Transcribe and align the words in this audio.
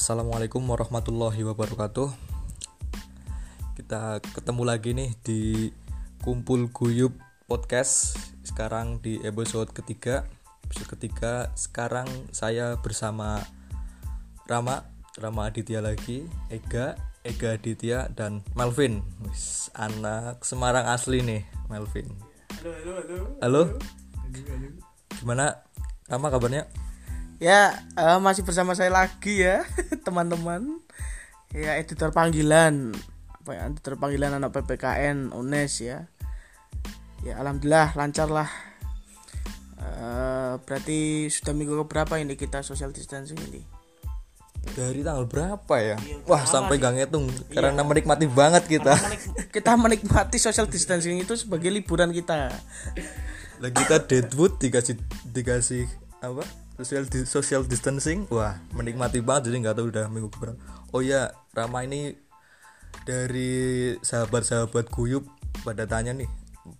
Assalamualaikum 0.00 0.64
warahmatullahi 0.64 1.44
wabarakatuh. 1.44 2.08
Kita 3.76 4.24
ketemu 4.32 4.62
lagi 4.64 4.96
nih 4.96 5.12
di 5.20 5.40
Kumpul 6.24 6.72
Guyub 6.72 7.12
Podcast. 7.44 8.16
Sekarang 8.40 9.04
di 9.04 9.20
episode 9.20 9.68
ketiga. 9.76 10.24
Episode 10.64 10.96
ketiga. 10.96 11.52
Sekarang 11.52 12.08
saya 12.32 12.80
bersama 12.80 13.44
Rama, 14.48 14.88
Rama 15.20 15.52
Aditya 15.52 15.84
lagi, 15.84 16.24
Ega, 16.48 16.96
Ega 17.20 17.60
Aditya 17.60 18.08
dan 18.08 18.40
Melvin. 18.56 19.04
Wis, 19.28 19.68
anak 19.76 20.40
Semarang 20.48 20.88
asli 20.88 21.20
nih, 21.20 21.44
Melvin. 21.68 22.08
Halo, 22.56 22.72
halo, 22.72 22.92
halo. 23.04 23.18
Halo. 23.44 23.62
Gimana? 25.20 25.60
Rama 26.08 26.32
kabarnya? 26.32 26.88
Ya, 27.40 27.72
eh, 27.96 28.18
masih 28.20 28.44
bersama 28.44 28.76
saya 28.76 28.92
lagi 28.92 29.40
ya, 29.40 29.64
teman-teman. 30.06 30.76
Ya, 31.56 31.80
editor 31.80 32.12
panggilan. 32.12 32.92
Apa 33.40 33.56
ya, 33.56 33.62
editor 33.64 33.96
panggilan 33.96 34.36
anak 34.36 34.52
PPKN 34.52 35.32
UNES 35.32 35.72
ya. 35.80 35.98
Ya, 37.24 37.40
alhamdulillah 37.40 37.96
lancar 37.96 38.28
lah. 38.28 38.52
Eh, 39.80 40.54
berarti 40.68 41.32
sudah 41.32 41.56
minggu 41.56 41.80
keberapa 41.88 42.20
ini 42.20 42.36
kita 42.36 42.60
social 42.60 42.92
distancing 42.92 43.40
ini? 43.48 43.64
Dari 44.76 45.00
tanggal 45.00 45.24
berapa 45.24 45.74
ya? 45.80 45.96
Wah, 46.28 46.44
sampai 46.44 46.76
gak 46.76 46.92
ngitung 47.00 47.32
karena 47.48 47.80
menikmati 47.80 48.28
banget 48.28 48.68
kita. 48.68 48.92
Menik- 48.92 49.48
kita 49.48 49.72
menikmati 49.80 50.36
social 50.36 50.68
distancing 50.68 51.16
itu 51.16 51.32
sebagai 51.40 51.72
liburan 51.72 52.12
kita. 52.12 52.52
Lagi 53.56 53.76
kita 53.80 54.04
Deadwood 54.04 54.60
dikasih 54.60 55.00
dikasih 55.32 55.88
apa? 56.20 56.44
Social 56.80 57.04
di- 57.04 57.28
social 57.28 57.62
distancing. 57.62 58.24
Wah, 58.32 58.56
menikmati 58.72 59.20
banget 59.20 59.52
jadi 59.52 59.56
nggak 59.60 59.76
tahu 59.76 59.86
udah 59.92 60.08
minggu 60.08 60.32
berapa. 60.32 60.56
Oh 60.90 61.04
ya, 61.04 61.28
Rama 61.52 61.84
ini 61.84 62.16
dari 63.04 63.92
sahabat-sahabat 64.00 64.88
Guyub 64.88 65.28
pada 65.60 65.84
tanya 65.84 66.16
nih, 66.16 66.24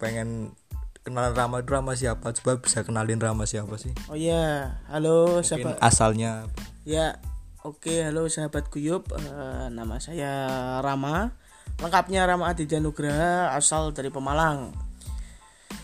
pengen 0.01 0.57
kenalan 1.01 1.37
Rama 1.37 1.61
itu 1.61 1.69
Rama 1.69 1.93
siapa? 1.93 2.33
Coba 2.33 2.57
bisa 2.59 2.81
kenalin 2.81 3.21
Rama 3.21 3.45
siapa 3.45 3.77
sih? 3.77 3.93
Oh 4.09 4.17
ya, 4.17 4.73
halo 4.89 5.45
Mungkin 5.45 5.77
sahabat. 5.77 5.85
asalnya? 5.85 6.49
Ya, 6.89 7.21
oke, 7.61 8.01
halo 8.01 8.25
sahabat 8.27 8.73
Guyub. 8.73 9.05
Eh, 9.13 9.67
nama 9.69 10.01
saya 10.01 10.33
Rama. 10.81 11.37
Lengkapnya 11.77 12.25
Rama 12.25 12.49
Aditya 12.49 12.81
Nugraha, 12.81 13.53
asal 13.53 13.93
dari 13.93 14.09
Pemalang. 14.09 14.73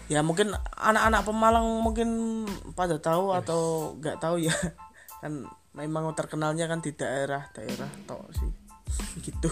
Ya 0.06 0.22
mungkin 0.22 0.54
anak-anak 0.78 1.22
Pemalang 1.26 1.82
mungkin 1.82 2.08
pada 2.78 2.98
tahu 3.02 3.34
atau 3.34 3.92
nggak 3.98 4.22
tahu 4.22 4.38
ya. 4.38 4.54
Kan 5.22 5.48
memang 5.76 6.08
terkenalnya 6.16 6.64
kan 6.68 6.80
di 6.80 6.92
daerah-daerah 6.96 7.90
tok 8.08 8.32
sih. 8.32 8.50
Gitu. 9.24 9.50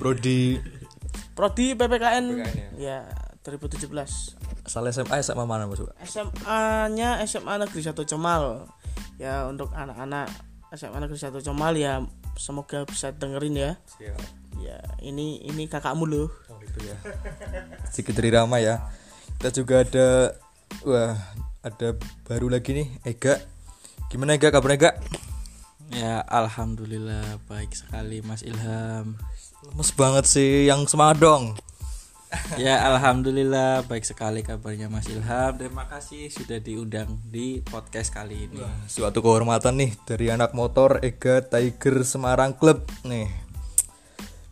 Prodi 0.00 0.58
Prodi 1.34 1.72
PPKN, 1.78 2.24
PPKN 2.42 2.74
ya 2.76 3.06
2017. 3.46 3.88
asal 4.66 4.84
SMA 4.92 5.16
SMA 5.24 5.44
mana 5.48 5.64
Mas? 5.64 5.80
SMA-nya 6.04 7.18
SMA 7.24 7.56
Negeri 7.56 7.80
1 7.80 7.96
Comal. 7.96 8.68
Ya 9.16 9.48
untuk 9.48 9.72
anak-anak 9.72 10.28
SMA 10.76 10.98
Negeri 11.00 11.18
1 11.18 11.40
Comal 11.42 11.74
ya 11.74 12.04
semoga 12.36 12.84
bisa 12.86 13.10
dengerin 13.12 13.56
ya. 13.56 13.70
Siap. 13.98 14.20
Ya, 14.60 14.76
ini 15.00 15.40
ini 15.40 15.64
kakakmu 15.64 16.04
loh. 16.04 16.28
Oh 16.52 16.60
gitu 16.60 16.84
ya. 16.84 16.96
Sedikit 17.88 18.20
Rama 18.20 18.60
ya. 18.60 18.84
Kita 19.40 19.56
juga 19.56 19.80
ada 19.80 20.36
wah, 20.84 21.16
ada 21.64 21.96
baru 22.28 22.52
lagi 22.52 22.76
nih 22.76 22.92
Ega. 23.08 23.40
Gimana 24.12 24.36
Ega 24.36 24.52
kabarnya 24.52 24.76
Ega? 24.76 24.92
Ya 25.96 26.20
alhamdulillah 26.28 27.40
baik 27.48 27.72
sekali 27.72 28.20
Mas 28.20 28.44
Ilham. 28.44 29.16
Lemes 29.64 29.96
banget 29.96 30.28
sih, 30.28 30.68
yang 30.68 30.84
semangat 30.84 31.24
dong. 31.24 31.56
Ya 32.60 32.84
alhamdulillah 32.84 33.88
baik 33.88 34.04
sekali 34.04 34.44
kabarnya 34.44 34.92
Mas 34.92 35.08
Ilham. 35.08 35.56
Terima 35.56 35.88
kasih 35.88 36.28
sudah 36.28 36.60
diundang 36.60 37.16
di 37.24 37.64
podcast 37.64 38.12
kali 38.12 38.44
ini. 38.44 38.60
Suatu 38.92 39.24
kehormatan 39.24 39.80
nih 39.80 39.96
dari 40.04 40.28
anak 40.28 40.52
motor 40.52 41.00
Ega 41.00 41.40
Tiger 41.40 42.04
Semarang 42.04 42.52
Club 42.60 42.84
nih. 43.08 43.32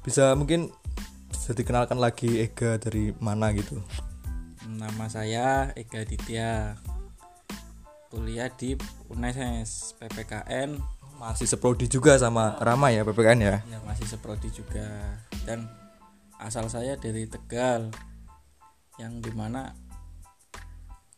Bisa 0.01 0.33
mungkin 0.33 0.73
bisa 1.29 1.53
dikenalkan 1.53 2.01
lagi 2.01 2.41
Ega 2.41 2.81
dari 2.81 3.13
mana 3.21 3.53
gitu. 3.53 3.85
Nama 4.79 5.11
saya 5.11 5.75
Ega 5.75 6.07
Ditya. 6.07 6.79
Kuliah 8.15 8.49
di 8.49 8.79
UNES 9.11 9.99
PPKN 10.01 10.81
Masih 11.19 11.45
seprodi 11.45 11.91
juga 11.91 12.17
sama 12.17 12.57
Rama 12.57 12.89
ya 12.89 13.05
PPKN 13.05 13.41
ya. 13.43 13.59
yang 13.69 13.85
masih 13.85 14.07
seprodi 14.09 14.49
juga 14.49 15.19
dan 15.45 15.69
asal 16.41 16.71
saya 16.71 16.95
dari 16.97 17.27
Tegal 17.29 17.91
yang 18.97 19.19
di 19.21 19.29
mana 19.35 19.77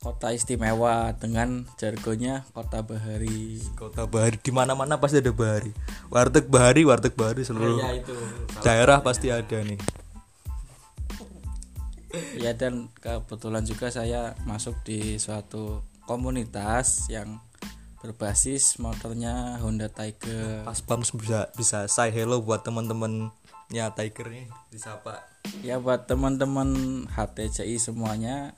kota 0.01 0.33
istimewa 0.33 1.13
dengan 1.21 1.69
jargonnya 1.77 2.49
kota 2.57 2.81
bahari 2.81 3.61
Kota 3.77 4.09
Bahari 4.09 4.41
di 4.41 4.49
mana-mana 4.49 4.97
pasti 4.97 5.21
ada 5.21 5.31
Bahari. 5.31 5.77
Warteg 6.09 6.49
Bahari, 6.49 6.83
warteg 6.89 7.13
Bahari 7.13 7.45
seluruh 7.45 7.85
ya 7.85 8.01
itu 8.01 8.17
daerah 8.65 9.05
pasti 9.05 9.29
ada 9.29 9.61
nih. 9.61 9.77
Ya 12.35 12.53
dan 12.55 12.91
kebetulan 12.99 13.63
juga 13.63 13.91
saya 13.91 14.35
masuk 14.43 14.75
di 14.83 15.17
suatu 15.19 15.85
komunitas 16.07 17.07
yang 17.07 17.39
berbasis 18.01 18.81
motornya 18.81 19.61
Honda 19.61 19.93
Tiger 19.93 20.65
Pas 20.65 20.81
Bams 20.83 21.13
bisa 21.15 21.53
bisa 21.55 21.85
say 21.87 22.09
hello 22.11 22.41
buat 22.41 22.65
teman-temannya 22.65 23.87
Tiger 23.95 24.27
nih 24.27 24.47
disapa. 24.73 25.21
ya 25.61 25.77
buat 25.79 26.09
teman-teman 26.09 27.05
HTCI 27.13 27.77
semuanya 27.77 28.57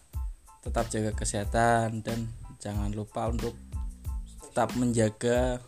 tetap 0.62 0.86
jaga 0.88 1.10
kesehatan 1.12 2.06
dan 2.06 2.30
jangan 2.62 2.94
lupa 2.94 3.26
untuk 3.26 3.58
tetap 4.46 4.70
menjaga 4.78 5.58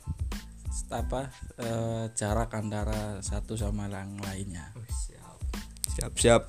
apa 0.90 1.30
eh, 1.58 2.04
jarak 2.14 2.54
antara 2.54 3.18
satu 3.22 3.58
sama 3.58 3.90
yang 3.90 4.18
lainnya 4.22 4.70
Siap 5.94 6.12
siap. 6.18 6.42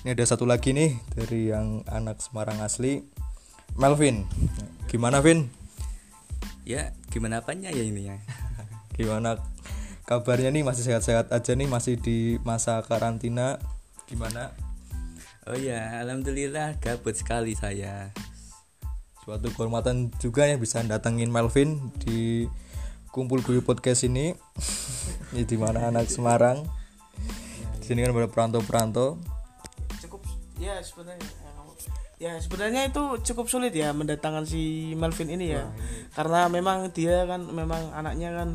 Ini 0.00 0.16
ada 0.16 0.24
satu 0.24 0.48
lagi 0.48 0.72
nih 0.72 0.96
dari 1.12 1.52
yang 1.52 1.84
anak 1.84 2.24
Semarang 2.24 2.56
asli, 2.64 3.04
Melvin. 3.76 4.24
Gimana 4.88 5.20
Vin? 5.20 5.52
Ya, 6.64 6.96
gimana 7.12 7.44
apanya 7.44 7.68
ya 7.68 7.84
ini 7.84 8.08
ya? 8.08 8.16
Gimana 8.96 9.36
kabarnya 10.08 10.48
nih? 10.56 10.64
Masih 10.64 10.88
sehat-sehat 10.88 11.28
aja 11.28 11.52
nih? 11.52 11.68
Masih 11.68 12.00
di 12.00 12.40
masa 12.48 12.80
karantina? 12.80 13.60
Gimana? 14.08 14.56
Oh 15.44 15.52
ya, 15.60 16.00
alhamdulillah 16.00 16.80
gabut 16.80 17.12
sekali 17.12 17.52
saya. 17.52 18.08
Suatu 19.28 19.52
kehormatan 19.52 20.16
juga 20.16 20.48
ya 20.48 20.56
bisa 20.56 20.80
datengin 20.80 21.28
Melvin 21.28 21.92
di 22.00 22.48
kumpul 23.12 23.44
guyu 23.44 23.60
podcast 23.60 24.08
ini. 24.08 24.32
ini 25.36 25.44
di 25.44 25.56
mana 25.60 25.92
anak 25.92 26.08
Semarang. 26.08 26.64
Di 27.76 27.84
sini 27.84 28.00
kan 28.00 28.16
ada 28.16 28.32
perantau-perantau. 28.32 29.39
Ya 30.60 30.76
sebenarnya 30.84 31.24
ya 32.20 32.36
sebenarnya 32.36 32.92
itu 32.92 33.00
cukup 33.32 33.48
sulit 33.48 33.72
ya 33.72 33.96
mendatangkan 33.96 34.44
si 34.44 34.92
Melvin 34.92 35.32
ini 35.32 35.56
ya. 35.56 35.64
Karena 36.12 36.52
memang 36.52 36.92
dia 36.92 37.24
kan 37.24 37.48
memang 37.48 37.96
anaknya 37.96 38.36
kan 38.36 38.48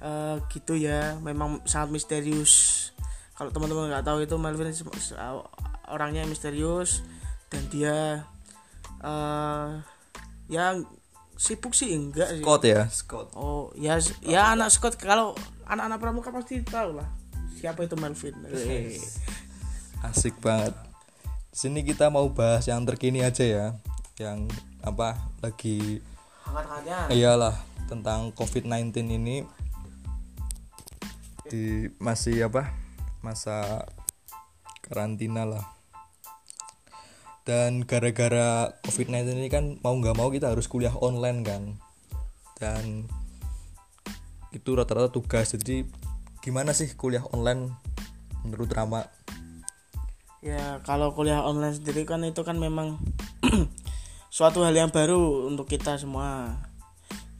eh, 0.00 0.36
gitu 0.48 0.72
ya, 0.72 1.20
memang 1.20 1.60
sangat 1.68 1.92
misterius. 1.92 2.88
Kalau 3.36 3.52
teman-teman 3.52 3.92
nggak 3.92 4.08
tahu 4.08 4.24
itu 4.24 4.34
Melvin 4.40 4.72
orangnya 5.92 6.24
misterius 6.24 7.04
dan 7.52 7.62
dia 7.68 8.24
eh 9.04 9.68
yang 10.48 10.88
sibuk 11.36 11.76
sih 11.76 11.92
enggak 11.92 12.40
sih. 12.40 12.42
Scott 12.42 12.64
ya, 12.64 12.88
Scott. 12.88 13.36
Oh 13.36 13.68
ya 13.76 14.00
ya 14.24 14.56
anak 14.56 14.72
Scott 14.72 14.96
kalau 14.96 15.36
anak-anak 15.68 16.00
pramuka 16.00 16.32
pasti 16.32 16.64
tahu 16.64 16.96
lah 16.96 17.08
siapa 17.60 17.84
itu 17.84 18.00
Melvin. 18.00 18.32
Asik 20.02 20.40
banget. 20.40 20.87
Sini 21.58 21.82
kita 21.82 22.06
mau 22.06 22.30
bahas 22.30 22.70
yang 22.70 22.86
terkini 22.86 23.18
aja 23.18 23.42
ya, 23.42 23.66
yang 24.22 24.46
apa 24.78 25.18
lagi 25.42 25.98
Hangat-hangatnya. 26.46 27.10
iyalah 27.10 27.58
tentang 27.90 28.30
COVID-19 28.30 28.94
ini 29.18 29.42
di 31.50 31.90
masih 31.98 32.46
apa 32.46 32.70
masa 33.26 33.90
karantina 34.86 35.42
lah. 35.42 35.66
Dan 37.42 37.82
gara-gara 37.82 38.70
COVID-19 38.86 39.42
ini 39.42 39.50
kan 39.50 39.82
mau 39.82 39.98
nggak 39.98 40.14
mau 40.14 40.30
kita 40.30 40.54
harus 40.54 40.70
kuliah 40.70 40.94
online 40.94 41.42
kan, 41.42 41.74
dan 42.62 43.10
itu 44.54 44.78
rata-rata 44.78 45.10
tugas. 45.10 45.58
Jadi 45.58 45.82
gimana 46.38 46.70
sih 46.70 46.94
kuliah 46.94 47.26
online 47.34 47.74
menurut 48.46 48.70
Rama? 48.70 49.17
Ya 50.38 50.78
kalau 50.86 51.10
kuliah 51.18 51.42
online 51.42 51.74
sendiri 51.74 52.06
kan 52.06 52.22
itu 52.22 52.46
kan 52.46 52.62
memang 52.62 53.02
suatu 54.36 54.62
hal 54.62 54.70
yang 54.70 54.94
baru 54.94 55.50
untuk 55.50 55.66
kita 55.66 55.98
semua. 55.98 56.62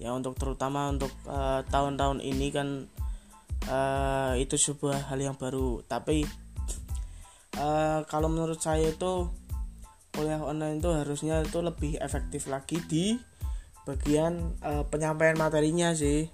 Ya 0.03 0.11
untuk 0.15 0.35
terutama 0.35 0.91
untuk 0.91 1.11
eh, 1.27 1.63
tahun-tahun 1.71 2.19
ini 2.23 2.51
kan 2.51 2.91
eh, 3.71 4.33
itu 4.43 4.55
sebuah 4.59 5.11
hal 5.11 5.19
yang 5.23 5.37
baru 5.39 5.83
tapi 5.87 6.27
eh, 7.59 8.01
kalau 8.07 8.31
menurut 8.31 8.59
saya 8.59 8.91
itu 8.95 9.31
kuliah 10.15 10.43
online 10.43 10.83
itu 10.83 10.91
harusnya 10.91 11.43
itu 11.47 11.59
lebih 11.63 11.99
efektif 12.03 12.51
lagi 12.51 12.83
di 12.87 13.19
bagian 13.87 14.59
eh, 14.63 14.85
penyampaian 14.87 15.39
materinya 15.39 15.95
sih 15.95 16.31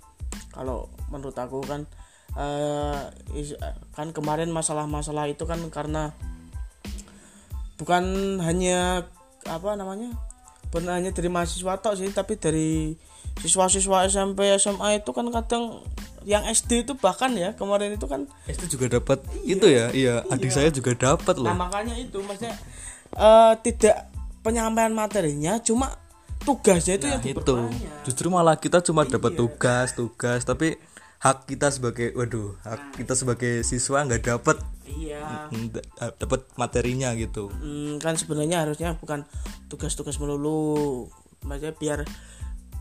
kalau 0.52 0.88
menurut 1.08 1.36
aku 1.36 1.60
kan 1.64 1.88
eh, 2.36 3.00
is- 3.36 3.56
kan 3.96 4.12
kemarin 4.12 4.52
masalah-masalah 4.52 5.28
itu 5.28 5.44
kan 5.48 5.60
karena 5.72 6.12
bukan 7.80 8.04
hanya 8.42 9.08
apa 9.44 9.74
namanya 9.74 10.14
bukan 10.70 10.90
hanya 10.90 11.10
dari 11.14 11.30
mahasiswa 11.30 11.78
tok 11.78 11.94
sih 11.98 12.10
tapi 12.10 12.38
dari 12.38 12.94
siswa-siswa 13.42 14.06
SMP 14.06 14.46
SMA 14.58 15.02
itu 15.02 15.10
kan 15.10 15.26
kadang 15.30 15.82
yang 16.24 16.46
SD 16.48 16.88
itu 16.88 16.92
bahkan 16.96 17.34
ya 17.34 17.52
kemarin 17.52 17.94
itu 17.94 18.06
kan 18.08 18.24
itu 18.48 18.78
juga 18.78 18.98
dapat 18.98 19.20
itu 19.44 19.66
ya 19.68 19.90
iya 19.92 20.24
adik 20.32 20.54
saya 20.54 20.70
juga 20.72 20.96
dapat 20.96 21.36
nah 21.42 21.52
loh 21.52 21.54
makanya 21.58 21.94
itu 21.98 22.16
maksudnya 22.22 22.54
eh, 23.12 23.52
tidak 23.60 24.08
penyampaian 24.40 24.94
materinya 24.94 25.60
cuma 25.60 25.98
tugasnya 26.44 27.00
itu 27.00 27.06
yang 27.08 27.22
itu. 27.24 27.56
justru 28.04 28.28
malah 28.28 28.56
kita 28.60 28.84
cuma 28.84 29.08
dapat 29.08 29.36
tugas 29.36 29.96
tugas 29.96 30.44
tapi 30.44 30.76
hak 31.24 31.48
kita 31.48 31.72
sebagai 31.72 32.12
waduh 32.12 32.52
hak 32.68 33.00
kita 33.00 33.16
sebagai 33.16 33.64
siswa 33.64 34.04
nggak 34.04 34.28
dapat 34.28 34.60
iya. 34.84 35.48
Nggak 35.48 36.20
dapat 36.20 36.40
materinya 36.60 37.16
gitu. 37.16 37.48
Hmm, 37.48 37.96
kan 37.96 38.20
sebenarnya 38.20 38.68
harusnya 38.68 38.92
bukan 39.00 39.24
tugas-tugas 39.72 40.20
melulu. 40.20 41.08
Maksudnya 41.40 41.72
biar 41.80 41.98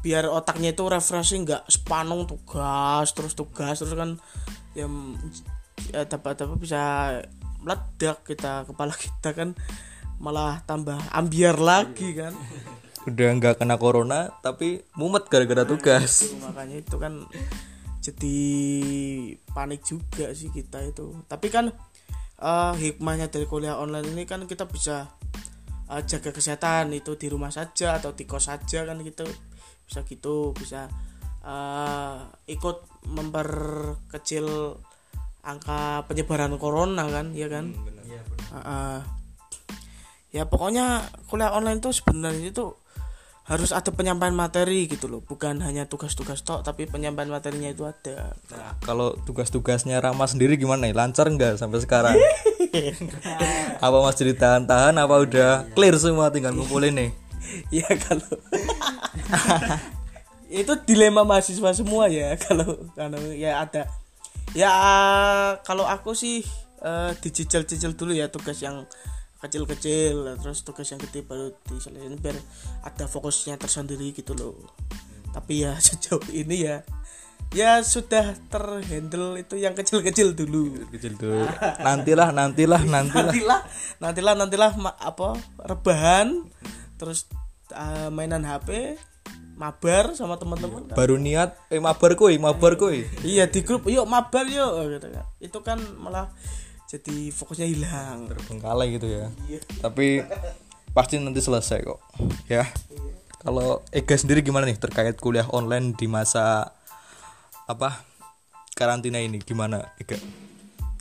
biar 0.03 0.27
otaknya 0.27 0.75
itu 0.75 0.83
refreshing 0.83 1.47
nggak 1.47 1.63
sepanung 1.71 2.27
tugas 2.27 3.15
terus 3.15 3.31
tugas 3.39 3.79
terus 3.79 3.95
kan 3.95 4.19
ya 4.75 4.91
mm, 4.91 5.15
ya 5.95 6.03
dapat 6.03 6.43
apa 6.43 6.59
bisa 6.59 6.81
meledak 7.63 8.27
kita 8.27 8.67
kepala 8.67 8.91
kita 8.91 9.31
kan 9.31 9.55
malah 10.19 10.59
tambah 10.67 10.99
ambiar 11.15 11.55
lagi 11.55 12.11
kan. 12.11 12.35
Udah 13.07 13.27
nggak 13.39 13.63
kena 13.63 13.79
corona 13.79 14.35
tapi 14.43 14.83
mumet 14.99 15.31
gara-gara 15.31 15.63
tugas. 15.63 16.27
Itu, 16.27 16.43
makanya 16.43 16.83
itu 16.83 16.95
kan 16.99 17.23
jadi 18.03 18.37
panik 19.55 19.87
juga 19.87 20.35
sih 20.35 20.51
kita 20.51 20.83
itu. 20.83 21.15
Tapi 21.31 21.47
kan 21.47 21.71
eh, 22.43 22.73
hikmahnya 22.75 23.31
dari 23.31 23.47
kuliah 23.47 23.79
online 23.79 24.11
ini 24.11 24.27
kan 24.27 24.43
kita 24.43 24.67
bisa 24.67 25.07
eh, 25.87 26.03
jaga 26.03 26.35
kesehatan 26.35 26.91
itu 26.91 27.15
di 27.15 27.31
rumah 27.31 27.49
saja 27.49 27.95
atau 27.95 28.11
di 28.11 28.27
kos 28.27 28.51
saja 28.51 28.83
kan 28.83 28.99
gitu. 28.99 29.23
Bisa 29.87 30.03
gitu 30.03 30.51
bisa 30.51 30.91
eh, 31.47 32.17
ikut 32.51 33.07
memperkecil 33.07 34.75
angka 35.43 36.03
penyebaran 36.11 36.59
corona 36.59 37.07
kan 37.07 37.31
ya 37.31 37.47
kan? 37.47 37.71
Heeh. 38.53 38.99
ya 40.33 40.49
pokoknya 40.49 41.05
kuliah 41.29 41.53
online 41.53 41.77
tuh 41.77 41.93
sebenarnya 41.93 42.49
itu 42.49 42.73
harus 43.43 43.75
ada 43.75 43.91
penyampaian 43.91 44.31
materi 44.31 44.87
gitu 44.87 45.11
loh. 45.11 45.19
Bukan 45.19 45.59
hanya 45.59 45.83
tugas-tugas 45.83 46.39
tok 46.47 46.63
tapi 46.63 46.87
penyampaian 46.87 47.27
materinya 47.27 47.67
itu 47.67 47.83
ada. 47.83 48.31
Kalau 48.87 49.19
tugas-tugasnya 49.27 49.99
Rama 49.99 50.23
sendiri 50.27 50.55
gimana 50.55 50.87
nih? 50.87 50.95
Lancar 50.95 51.27
nggak 51.27 51.59
sampai 51.59 51.83
sekarang? 51.83 52.15
Apa 53.85 53.97
masih 54.01 54.33
ditahan-tahan 54.33 54.97
apa 54.97 55.21
udah 55.21 55.69
clear 55.77 55.93
semua 56.01 56.33
tinggal 56.33 56.55
ngumpulin 56.57 56.95
nih? 56.95 57.11
Ya 57.69 57.85
kalau 57.85 58.33
itu 60.63 60.73
dilema 60.89 61.21
mahasiswa 61.21 61.69
semua 61.75 62.09
ya 62.09 62.33
kalau 62.39 62.89
kalau 62.97 63.19
ya 63.29 63.61
ada. 63.61 63.85
Ya 64.57 64.71
kalau 65.61 65.85
aku 65.85 66.17
sih 66.17 66.41
eh, 66.81 67.11
dicicil-cicil 67.21 67.93
dulu 67.93 68.15
ya 68.15 68.31
tugas 68.33 68.57
yang 68.63 68.89
kecil-kecil 69.43 70.39
terus 70.39 70.63
tugas 70.63 70.87
yang 70.87 71.03
gede 71.03 71.27
baru 71.27 71.51
diselesaikan 71.67 72.15
biar 72.23 72.39
ada 72.87 73.05
fokusnya 73.11 73.59
tersendiri 73.59 74.15
gitu 74.15 74.31
loh. 74.31 74.55
Tapi 75.35 75.67
ya 75.67 75.75
sejauh 75.85 76.23
ini 76.31 76.63
ya 76.63 76.87
ya 77.53 77.85
sudah 77.85 78.33
terhandle 78.49 79.37
itu 79.37 79.59
yang 79.59 79.75
kecil-kecil 79.75 80.33
dulu. 80.33 80.89
Kecil 80.95 81.19
dulu. 81.19 81.43
Nantilah 81.83 82.31
nantilah 82.31 82.81
nantilah. 82.93 83.29
Nantilah 83.29 83.61
nantilah 83.99 84.33
nantilah 84.39 84.71
ma- 84.79 84.97
apa 84.97 85.37
rebahan 85.61 86.47
terus 86.97 87.27
uh, 87.75 88.07
mainan 88.09 88.47
HP 88.47 88.97
mabar 89.53 90.17
sama 90.17 90.41
teman-teman. 90.41 90.89
Kan. 90.89 90.97
baru 90.97 91.21
niat 91.21 91.53
eh 91.69 91.77
mabar 91.77 92.17
koi 92.17 92.41
mabar 92.41 92.73
koi 92.73 93.05
iya 93.21 93.45
di 93.45 93.61
grup 93.61 93.85
yuk 93.85 94.09
mabar 94.09 94.49
yuk 94.49 94.97
gitu 94.97 95.07
kan. 95.13 95.25
Itu 95.37 95.59
kan 95.61 95.77
malah 96.01 96.33
jadi 96.93 97.33
fokusnya 97.33 97.65
hilang. 97.65 98.29
Terbengkalai 98.29 98.93
gitu 98.93 99.09
ya. 99.09 99.27
Iya. 99.49 99.59
tapi 99.81 100.21
pasti 100.93 101.17
nanti 101.17 101.41
selesai 101.41 101.81
kok 101.81 101.99
ya. 102.45 102.69
Kalau 103.41 103.81
Ega 103.89 104.15
sendiri 104.15 104.45
gimana 104.45 104.69
nih 104.69 104.77
terkait 104.77 105.17
kuliah 105.17 105.49
online 105.49 105.97
di 105.97 106.05
masa 106.05 106.71
apa 107.65 108.05
karantina 108.77 109.17
ini? 109.17 109.41
Gimana 109.41 109.89
Ega? 109.97 110.21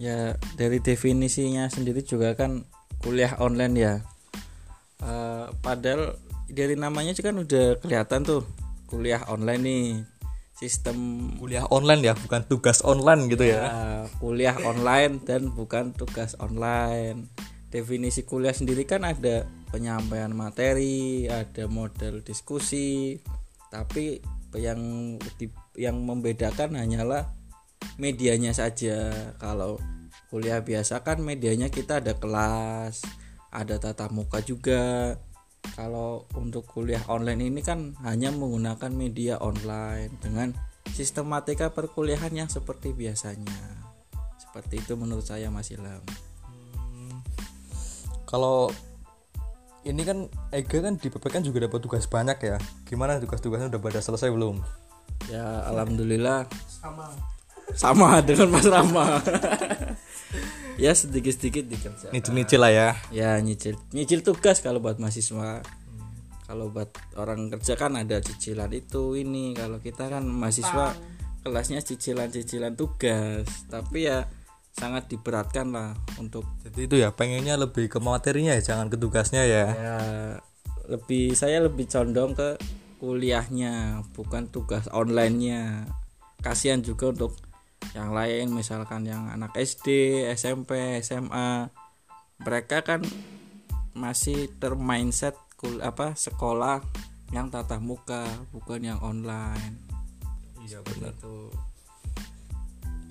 Ya 0.00 0.35
dari 0.56 0.81
definisinya 0.81 1.69
sendiri 1.69 2.00
juga 2.03 2.33
kan 2.35 2.65
kuliah 3.05 3.37
online 3.39 3.75
ya. 3.77 3.94
Eh, 5.05 5.47
padahal 5.61 6.17
dari 6.49 6.75
namanya 6.75 7.12
juga 7.12 7.31
kan 7.31 7.39
udah 7.44 7.67
kelihatan 7.85 8.21
tuh 8.25 8.43
kuliah 8.89 9.23
online 9.29 9.62
nih 9.62 9.87
sistem 10.62 11.26
kuliah 11.43 11.67
online 11.75 12.06
ya 12.06 12.14
bukan 12.14 12.47
tugas 12.47 12.87
online 12.87 13.26
gitu 13.26 13.50
ya. 13.50 13.67
Ya, 13.67 13.82
kuliah 14.23 14.55
online 14.62 15.19
dan 15.26 15.50
bukan 15.50 15.91
tugas 15.91 16.38
online. 16.38 17.26
Definisi 17.75 18.23
kuliah 18.23 18.55
sendiri 18.55 18.87
kan 18.87 19.03
ada 19.03 19.43
penyampaian 19.75 20.31
materi 20.31 21.26
ada 21.26 21.67
model 21.67 22.23
diskusi 22.23 23.19
tapi 23.73 24.23
yang 24.55 25.17
di- 25.41 25.50
yang 25.75 25.99
membedakan 25.99 26.79
hanyalah 26.79 27.26
medianya 27.99 28.55
saja. 28.55 29.11
Kalau 29.43 29.82
kuliah 30.31 30.62
biasa 30.62 31.03
kan 31.03 31.19
medianya 31.19 31.75
kita 31.75 31.99
ada 31.99 32.15
kelas 32.15 33.03
ada 33.50 33.76
tatap 33.82 34.15
muka 34.15 34.38
juga 34.41 35.17
kalau 35.73 36.29
untuk 36.37 36.69
kuliah 36.69 37.01
online 37.08 37.48
ini 37.48 37.60
kan 37.65 37.96
hanya 38.05 38.29
menggunakan 38.34 38.93
media 38.93 39.41
online 39.41 40.13
dengan 40.20 40.53
sistematika 40.93 41.72
perkuliahan 41.72 42.34
yang 42.34 42.48
seperti 42.51 42.93
biasanya. 42.93 43.81
Seperti 44.37 44.84
itu 44.84 44.98
menurut 44.98 45.25
saya 45.25 45.48
Mas 45.48 45.72
Ilham. 45.72 46.05
Kalau 48.29 48.69
ini 49.82 50.03
kan 50.05 50.29
Ega 50.53 50.79
kan 50.79 50.94
di 51.01 51.08
PP 51.08 51.25
kan 51.27 51.43
juga 51.43 51.65
dapat 51.65 51.81
tugas 51.81 52.05
banyak 52.05 52.39
ya. 52.43 52.56
Gimana 52.84 53.17
tugas-tugasnya? 53.19 53.72
Udah 53.72 53.82
pada 53.82 54.01
selesai 54.05 54.29
belum? 54.29 54.60
Ya 55.32 55.65
alhamdulillah. 55.67 56.46
Sama. 56.69 57.06
Sama 57.72 58.20
dengan 58.20 58.53
Mas 58.53 58.69
Rama 58.69 59.17
ya 60.81 60.93
sedikit-sedikit 60.96 61.69
dikerjakan 61.69 62.12
nyicil-nyicil 62.14 62.60
lah 62.60 62.72
ya. 62.72 62.88
Ya 63.12 63.31
nyicil. 63.41 63.76
Nyicil 63.93 64.24
tugas 64.24 64.64
kalau 64.64 64.81
buat 64.81 64.96
mahasiswa. 64.96 65.60
Kalau 66.48 66.69
buat 66.69 66.93
orang 67.17 67.48
kerja 67.48 67.81
kan 67.81 67.96
ada 67.96 68.20
cicilan 68.20 68.72
itu 68.72 69.17
ini. 69.17 69.56
Kalau 69.56 69.81
kita 69.81 70.08
kan 70.12 70.24
mahasiswa 70.24 70.96
kelasnya 71.44 71.81
cicilan-cicilan 71.81 72.76
tugas. 72.76 73.48
Tapi 73.69 74.08
ya 74.08 74.29
sangat 74.72 75.12
diberatkan 75.12 75.69
lah 75.69 75.93
untuk 76.17 76.48
jadi 76.64 76.81
itu 76.88 76.96
ya 76.96 77.12
pengennya 77.12 77.60
lebih 77.60 77.93
ke 77.93 78.00
materinya 78.00 78.56
ya 78.56 78.62
jangan 78.64 78.88
ke 78.88 78.96
tugasnya 78.96 79.44
ya. 79.44 79.67
Ya 79.69 79.98
lebih 80.88 81.36
saya 81.36 81.60
lebih 81.60 81.86
condong 81.86 82.32
ke 82.32 82.56
kuliahnya 82.98 84.06
bukan 84.17 84.48
tugas 84.48 84.88
onlinenya. 84.88 85.86
Kasihan 86.43 86.82
juga 86.82 87.14
untuk 87.14 87.38
yang 87.93 88.15
lain 88.15 88.55
misalkan 88.55 89.05
yang 89.05 89.29
anak 89.29 89.53
SD 89.58 90.22
SMP 90.32 91.03
SMA 91.03 91.69
mereka 92.43 92.82
kan 92.82 93.03
masih 93.93 94.48
termindset 94.58 95.36
kul 95.60 95.79
apa 95.84 96.17
sekolah 96.17 96.82
yang 97.32 97.48
tatap 97.48 97.81
muka 97.81 98.29
bukan 98.53 98.82
yang 98.82 99.01
online. 99.01 99.79
Iya 100.62 100.84
benar. 100.84 101.15
Itu. 101.17 101.36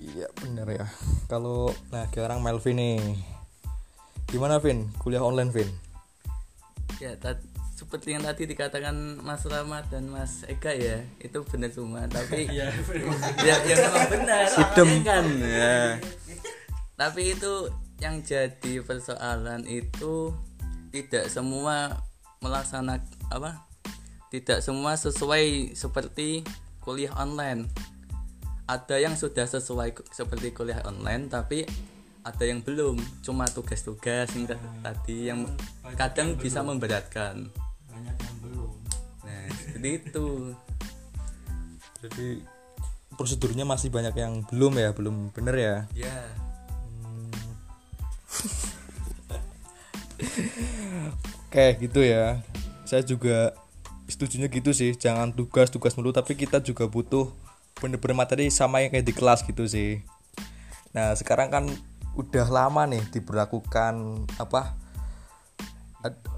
Iya 0.02 0.28
benar 0.38 0.66
ya. 0.70 0.86
Kalau 1.26 1.70
nah 1.90 2.06
sekarang 2.10 2.42
Melvin 2.42 2.78
nih. 2.78 3.02
Gimana 4.30 4.62
Vin? 4.62 4.88
Kuliah 5.02 5.20
online 5.20 5.52
Vin? 5.52 5.68
Ya 7.02 7.18
seperti 7.82 8.14
yang 8.14 8.22
tadi 8.22 8.46
dikatakan 8.46 8.94
Mas 9.26 9.42
Rahmat 9.42 9.90
dan 9.90 10.06
Mas 10.06 10.46
Ega 10.46 10.70
ya 10.70 11.02
itu 11.18 11.42
benar 11.50 11.74
semua. 11.74 12.06
Tapi 12.06 12.46
ya, 12.54 12.70
ya 13.42 13.74
memang 13.74 14.06
benar. 14.06 14.46
Kan 15.02 15.26
ya. 15.42 15.98
Tapi 16.94 17.34
itu 17.34 17.74
yang 17.98 18.22
jadi 18.22 18.86
persoalan 18.86 19.66
itu 19.66 20.30
tidak 20.94 21.26
semua 21.26 22.06
melaksanakan 22.38 23.02
apa 23.34 23.66
tidak 24.30 24.62
semua 24.62 24.94
sesuai 24.94 25.74
seperti 25.74 26.46
kuliah 26.78 27.10
online. 27.18 27.66
Ada 28.70 29.02
yang 29.02 29.18
sudah 29.18 29.44
sesuai 29.50 30.06
seperti 30.14 30.54
kuliah 30.54 30.78
online 30.86 31.26
tapi 31.26 31.66
ada 32.22 32.46
yang 32.46 32.62
belum. 32.62 32.94
Cuma 33.26 33.50
tugas-tugas 33.50 34.30
yang 34.38 34.46
ta- 34.46 34.62
tadi 34.86 35.34
yang 35.34 35.50
kadang 35.98 36.38
bisa 36.38 36.62
memberatkan 36.62 37.50
seperti 39.52 40.00
itu. 40.00 40.56
Jadi 42.02 42.28
prosedurnya 43.14 43.68
masih 43.68 43.92
banyak 43.92 44.16
yang 44.16 44.40
belum 44.48 44.80
ya 44.80 44.96
belum 44.96 45.30
bener 45.36 45.54
ya? 45.54 45.76
Ya 45.94 46.16
kayak 51.52 51.84
gitu 51.84 52.00
ya. 52.02 52.40
Saya 52.88 53.04
juga 53.04 53.52
setujunya 54.08 54.48
gitu 54.48 54.72
sih. 54.72 54.96
Jangan 54.96 55.36
tugas 55.36 55.70
tugas 55.70 55.96
mulu 55.96 56.12
tapi 56.12 56.34
kita 56.34 56.60
juga 56.64 56.88
butuh 56.88 57.30
bener-bener 57.78 58.16
materi 58.16 58.50
sama 58.52 58.80
yang 58.84 58.92
kayak 58.94 59.06
di 59.06 59.14
kelas 59.14 59.42
gitu 59.44 59.66
sih. 59.68 60.02
Nah 60.92 61.16
sekarang 61.16 61.48
kan 61.50 61.64
udah 62.12 62.46
lama 62.52 62.84
nih 62.84 63.00
diberlakukan 63.08 64.28
apa 64.36 64.76
ad- 66.04 66.28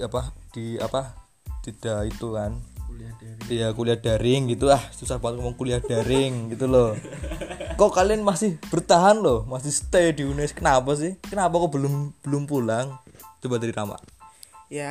apa 0.00 0.32
di 0.56 0.80
apa 0.80 1.12
tidak 1.62 2.10
itu 2.10 2.34
kan 2.34 2.58
kuliah 2.90 3.12
dari 3.16 3.54
Iya 3.54 3.68
kuliah 3.72 3.98
daring 3.98 4.50
gitu 4.50 4.68
ah 4.68 4.82
susah 4.92 5.22
banget 5.22 5.40
ngomong 5.40 5.56
kuliah 5.56 5.80
daring 5.80 6.34
gitu 6.52 6.66
loh. 6.66 6.98
Kok 7.78 7.90
kalian 7.94 8.20
masih 8.20 8.60
bertahan 8.68 9.16
loh, 9.22 9.48
masih 9.48 9.72
stay 9.72 10.12
di 10.12 10.26
UNES 10.28 10.52
kenapa 10.52 10.92
sih? 10.98 11.16
Kenapa 11.24 11.56
kok 11.56 11.72
belum 11.72 12.12
belum 12.20 12.42
pulang? 12.44 12.92
Coba 13.40 13.56
dari 13.58 13.72
Rama. 13.74 13.96
ya 14.72 14.88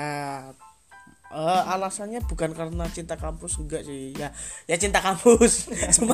eh, 1.34 1.62
alasannya 1.74 2.22
bukan 2.28 2.54
karena 2.54 2.86
cinta 2.92 3.18
kampus 3.18 3.58
enggak 3.58 3.82
sih 3.82 4.13
ya 4.13 4.30
ya 4.70 4.75
cinta 4.78 5.01
kampus 5.01 5.72
cuma 5.98 6.13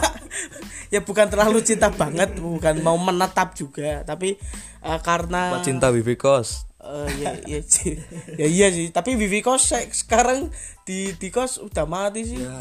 ya 0.88 1.04
bukan 1.04 1.28
terlalu 1.28 1.60
cinta 1.66 1.92
banget 1.92 2.38
bukan 2.40 2.80
mau 2.80 2.96
menetap 2.96 3.58
juga 3.58 4.08
tapi 4.08 4.40
eh, 4.86 5.00
karena 5.04 5.60
Cinta 5.66 5.92
Wifi 5.92 6.16
Kos. 6.16 6.67
Eh, 6.88 7.10
ya, 7.20 7.32
ya, 7.46 7.60
sih. 7.62 8.00
ya 8.34 8.48
iya 8.48 8.68
sih 8.70 8.88
tapi 8.90 9.14
Vivi 9.14 9.40
kos 9.40 9.68
se- 9.68 9.92
sekarang 9.92 10.48
di 10.82 11.12
di 11.14 11.28
kos 11.28 11.60
udah 11.60 11.84
mati 11.84 12.24
sih 12.26 12.40
Ya, 12.40 12.56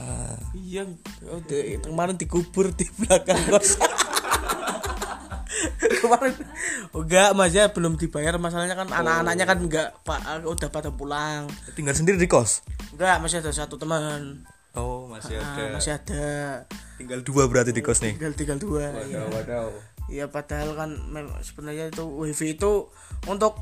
iya 0.53 0.83
udah 1.23 1.61
kemarin 1.81 2.15
dikubur 2.15 2.71
di 2.71 2.91
belakang 2.97 3.39
kos 3.49 3.79
kemarin 5.97 6.35
enggak 6.93 7.31
mas 7.33 7.53
ya 7.53 7.69
belum 7.69 7.95
dibayar 7.95 8.37
masalahnya 8.37 8.75
kan 8.75 8.89
anak-anaknya 8.89 9.45
kan 9.45 9.59
enggak 9.59 9.89
pak 10.03 10.21
udah 10.43 10.69
pada 10.69 10.91
pulang 10.91 11.47
tinggal 11.73 11.93
sendiri 11.93 12.17
di 12.17 12.27
kos. 12.27 12.67
enggak 12.93 13.21
masih 13.21 13.39
ada 13.39 13.53
satu 13.53 13.77
teman 13.77 14.43
Oh, 14.75 15.09
masih 15.09 15.41
Ah, 15.41 15.73
masih 15.73 15.95
ada 15.95 16.25
Tinggal 16.97 17.23
dua 17.23 17.49
berarti 17.49 17.73
di 17.73 17.81
kos 17.81 18.03
nih. 18.03 18.13
tinggal 18.13 18.35
tinggal 18.35 18.59
dua 18.59 18.93
ya. 19.03 19.25
Waduh. 19.25 19.73
ya 20.07 20.29
padahal 20.29 20.77
kan 20.77 20.91
sebenarnya 21.41 21.89
itu 21.89 22.05
wifi 22.05 22.55
itu 22.55 22.93
untuk 23.25 23.57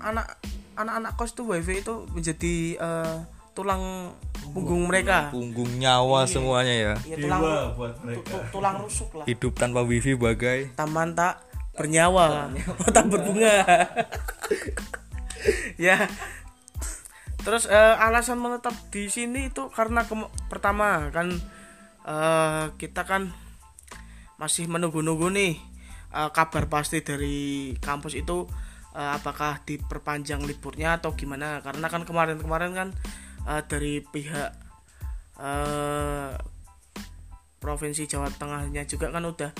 anak 0.00 0.36
anak-anak 0.76 1.12
kos 1.16 1.32
tuh 1.32 1.48
wifi 1.48 1.80
itu 1.80 2.04
menjadi 2.12 2.54
eh, 2.76 3.16
tulang 3.56 4.12
punggung. 4.52 4.84
mereka. 4.86 5.32
Punggung 5.32 5.80
nyawa 5.80 6.28
semuanya 6.28 6.74
ya. 6.74 6.94
ya 7.08 7.16
tulang 7.16 7.40
buat 7.74 7.92
tu- 8.04 8.24
tu- 8.24 8.46
tulang 8.52 8.76
rusuk 8.84 9.10
lah. 9.16 9.24
Hidup 9.24 9.56
tanpa 9.56 9.80
wifi 9.80 10.12
bagai. 10.12 10.76
Taman 10.76 11.16
tak 11.16 11.40
bernyawa. 11.76 12.52
Tak 12.96 13.04
berbunga. 13.08 13.56
Ya. 15.76 16.08
Terus 17.44 17.70
eh, 17.70 17.94
alasan 18.02 18.42
menetap 18.42 18.74
di 18.90 19.06
sini 19.06 19.52
itu 19.54 19.70
karena 19.70 20.02
pertama 20.50 21.12
kan 21.14 21.30
eh, 22.02 22.64
kita 22.74 23.06
kan 23.06 23.30
masih 24.40 24.66
menunggu-nunggu 24.66 25.30
nih 25.30 25.54
eh, 26.10 26.30
kabar 26.34 26.66
pasti 26.66 27.04
dari 27.06 27.76
kampus 27.78 28.18
itu 28.18 28.50
eh, 28.96 29.10
apakah 29.12 29.60
diperpanjang 29.68 30.40
liburnya 30.48 30.96
atau 30.96 31.12
gimana? 31.12 31.60
Karena 31.60 31.86
kan 31.92 32.08
kemarin-kemarin 32.08 32.72
kan 32.72 32.88
eh, 33.44 33.62
dari 33.68 34.00
pihak 34.00 34.50
eh, 35.36 36.32
provinsi 37.60 38.08
Jawa 38.08 38.32
Tengahnya 38.32 38.88
juga 38.88 39.12
kan 39.12 39.24
udah 39.28 39.50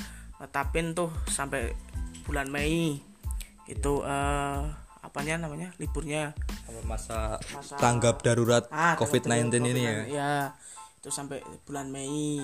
netapin 0.40 0.96
tuh 0.96 1.12
sampai 1.28 1.72
bulan 2.24 2.48
Mei. 2.48 2.96
Itu 3.68 4.00
eh 4.02 4.62
apanya 5.04 5.38
namanya? 5.46 5.70
Liburnya. 5.78 6.34
Masa 6.82 7.38
Masa- 7.54 7.78
tanggap 7.78 8.26
darurat 8.26 8.66
Ah, 8.74 8.98
COVID-19 8.98 9.54
ini 9.70 9.82
ya. 9.86 9.96
ya 10.06 10.30
itu 10.98 11.08
sampai 11.14 11.38
bulan 11.62 11.86
Mei. 11.94 12.42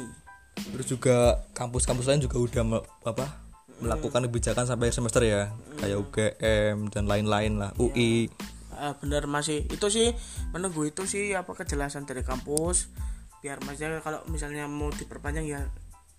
Terus 0.55 0.87
juga 0.87 1.43
kampus-kampus 1.59 2.07
lain 2.07 2.23
juga 2.23 2.39
udah 2.39 2.63
apa 3.03 3.42
melakukan 3.81 4.29
kebijakan 4.29 4.69
sampai 4.69 4.93
semester 4.93 5.23
ya, 5.25 5.49
kayak 5.81 5.97
UGM 6.03 6.93
dan 6.93 7.09
lain-lain 7.09 7.57
lah, 7.57 7.71
UI. 7.81 8.29
Ah, 8.83 8.99
bener 8.99 9.31
masih 9.31 9.63
itu 9.71 9.87
sih 9.93 10.11
menunggu 10.51 10.83
itu 10.89 11.07
sih 11.07 11.37
apa 11.39 11.55
kejelasan 11.55 12.03
dari 12.03 12.27
kampus 12.27 12.91
biar 13.39 13.63
maksudnya 13.63 14.03
kalau 14.03 14.27
misalnya 14.27 14.67
mau 14.67 14.91
diperpanjang 14.91 15.47
ya 15.47 15.61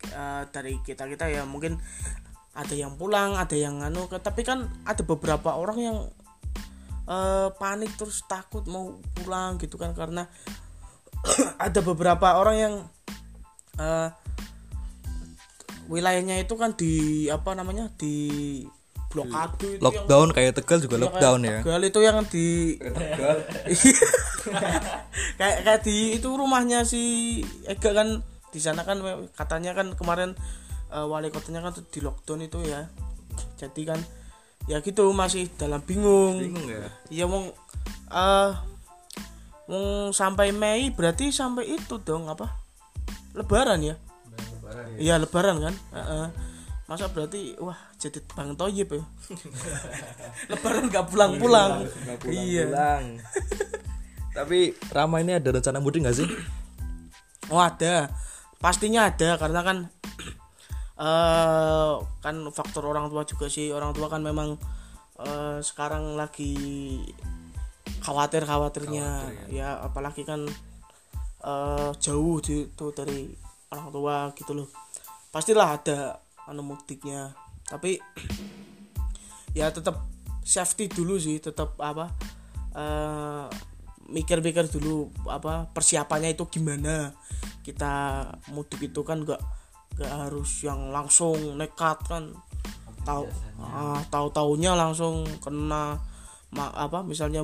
eh, 0.07 0.43
dari 0.47 0.79
kita 0.79 1.03
kita 1.11 1.27
ya 1.27 1.43
mungkin 1.43 1.75
ada 2.55 2.71
yang 2.71 2.95
pulang 2.95 3.35
ada 3.35 3.57
yang 3.57 3.83
anu 3.83 4.05
tapi 4.07 4.47
kan 4.47 4.69
ada 4.87 5.01
beberapa 5.03 5.59
orang 5.59 5.77
yang 5.81 5.97
eh, 7.09 7.49
panik 7.57 7.91
terus 7.99 8.23
takut 8.31 8.63
mau 8.69 8.95
pulang 9.17 9.59
gitu 9.59 9.75
kan 9.75 9.91
karena 9.91 10.29
ada 11.67 11.79
beberapa 11.83 12.37
orang 12.39 12.55
yang 12.59 12.75
eh, 13.75 14.07
wilayahnya 15.87 16.39
itu 16.39 16.53
kan 16.55 16.73
di 16.73 16.93
apa 17.27 17.53
namanya 17.53 17.91
di 17.95 18.15
blokade 19.09 19.77
itu 19.77 19.77
yang- 19.77 19.83
Lockdown 19.83 20.27
kayak 20.31 20.57
Tegal 20.57 20.79
juga 20.79 20.95
Iya, 20.95 21.03
lockdown 21.05 21.39
kayak 21.39 21.53
ya. 21.53 21.59
Tegal 21.61 21.81
itu 21.83 21.99
yang 22.01 22.17
di 22.25 22.47
kayak 25.39 25.57
kayak 25.63 25.81
di 25.85 25.95
itu 26.17 26.29
rumahnya 26.29 26.83
si 26.83 27.01
Ega 27.65 27.91
kan. 27.93 28.07
Di 28.53 28.61
sana 28.61 28.85
kan 28.85 29.01
katanya 29.33 29.73
kan 29.73 29.97
kemarin 29.97 30.37
eh, 30.89 31.05
wali 31.05 31.33
kotanya 31.33 31.61
kan 31.61 31.73
tuh 31.73 31.85
di 31.89 31.99
lockdown 32.01 32.45
itu 32.45 32.61
ya. 32.61 32.85
Jadi 33.57 33.81
kan 33.85 33.97
ya 34.65 34.79
gitu 34.79 35.09
masih 35.11 35.49
dalam 35.57 35.81
bingung. 35.81 36.37
Bingung 36.39 36.67
ya. 36.69 36.85
iya 37.09 37.25
mau 37.25 37.49
eh 38.13 38.51
mau 39.63 40.09
sampai 40.09 40.51
Mei 40.51 40.89
berarti 40.89 41.29
sampai 41.29 41.65
itu 41.69 41.97
dong 41.99 42.29
apa? 42.29 42.49
Lebaran 43.33 43.81
ya 43.81 43.97
iya 44.97 45.15
lebaran 45.17 45.57
kan? 45.61 45.75
Heeh. 45.93 46.27
masa 46.83 47.07
berarti 47.07 47.55
wah 47.63 47.79
jadi 47.95 48.19
bang 48.35 48.59
toyib 48.59 48.91
ya? 48.91 49.03
Lebaran 50.51 50.91
nggak 50.91 51.07
pulang-pulang. 51.07 51.87
Iya 52.27 52.67
Pulang. 52.69 53.03
Tapi 54.35 54.75
Rama 54.91 55.23
ini 55.23 55.31
ada 55.39 55.49
rencana 55.55 55.79
mudik 55.79 56.03
nggak 56.03 56.17
sih? 56.17 56.27
oh 57.49 57.61
ada. 57.63 58.11
Pastinya 58.59 59.07
ada 59.07 59.39
karena 59.39 59.63
kan 59.63 59.77
eh 61.07 61.93
kan 62.19 62.35
faktor 62.51 62.83
orang 62.83 63.07
tua 63.07 63.23
juga 63.23 63.47
sih. 63.47 63.71
Orang 63.71 63.95
tua 63.95 64.11
kan 64.11 64.19
memang 64.19 64.59
eh, 65.23 65.57
sekarang 65.63 66.19
lagi 66.19 66.99
khawatir 68.03 68.43
khawatirnya 68.43 69.31
ya. 69.47 69.79
apalagi 69.79 70.27
kan 70.27 70.43
eh, 71.47 71.89
jauh 72.03 72.43
tuh 72.43 72.91
dari 72.91 73.42
orang 73.73 73.89
tua 73.89 74.17
gitu 74.37 74.53
loh. 74.53 74.67
Pastilah 75.33 75.81
ada 75.81 76.21
anu 76.45 76.61
mudiknya. 76.61 77.33
Tapi 77.65 77.97
ya 79.59 79.73
tetap 79.73 80.05
safety 80.45 80.91
dulu 80.91 81.17
sih 81.17 81.39
tetap 81.41 81.79
apa 81.81 82.13
eh, 82.77 83.45
mikir-mikir 84.13 84.69
dulu 84.69 85.09
apa 85.27 85.67
persiapannya 85.73 86.37
itu 86.37 86.45
gimana. 86.47 87.11
Kita 87.65 88.25
mudik 88.53 88.93
itu 88.93 89.01
kan 89.01 89.25
nggak 89.25 89.41
nggak 89.97 90.11
harus 90.11 90.61
yang 90.61 90.93
langsung 90.93 91.57
nekat 91.57 91.97
kan. 92.05 92.29
Tahu 93.03 93.27
ah, 93.59 93.99
tahu 94.07 94.31
taunya 94.31 94.77
langsung 94.77 95.27
kena 95.43 95.99
ma- 96.53 96.75
apa 96.77 97.01
misalnya 97.01 97.43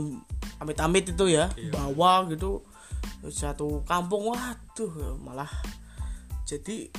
amit-amit 0.62 1.12
itu 1.12 1.26
ya 1.32 1.50
bawa 1.74 2.30
gitu 2.30 2.62
satu 3.28 3.84
kampung 3.84 4.32
waduh 4.32 5.18
malah 5.20 5.50
jadi 6.50 6.90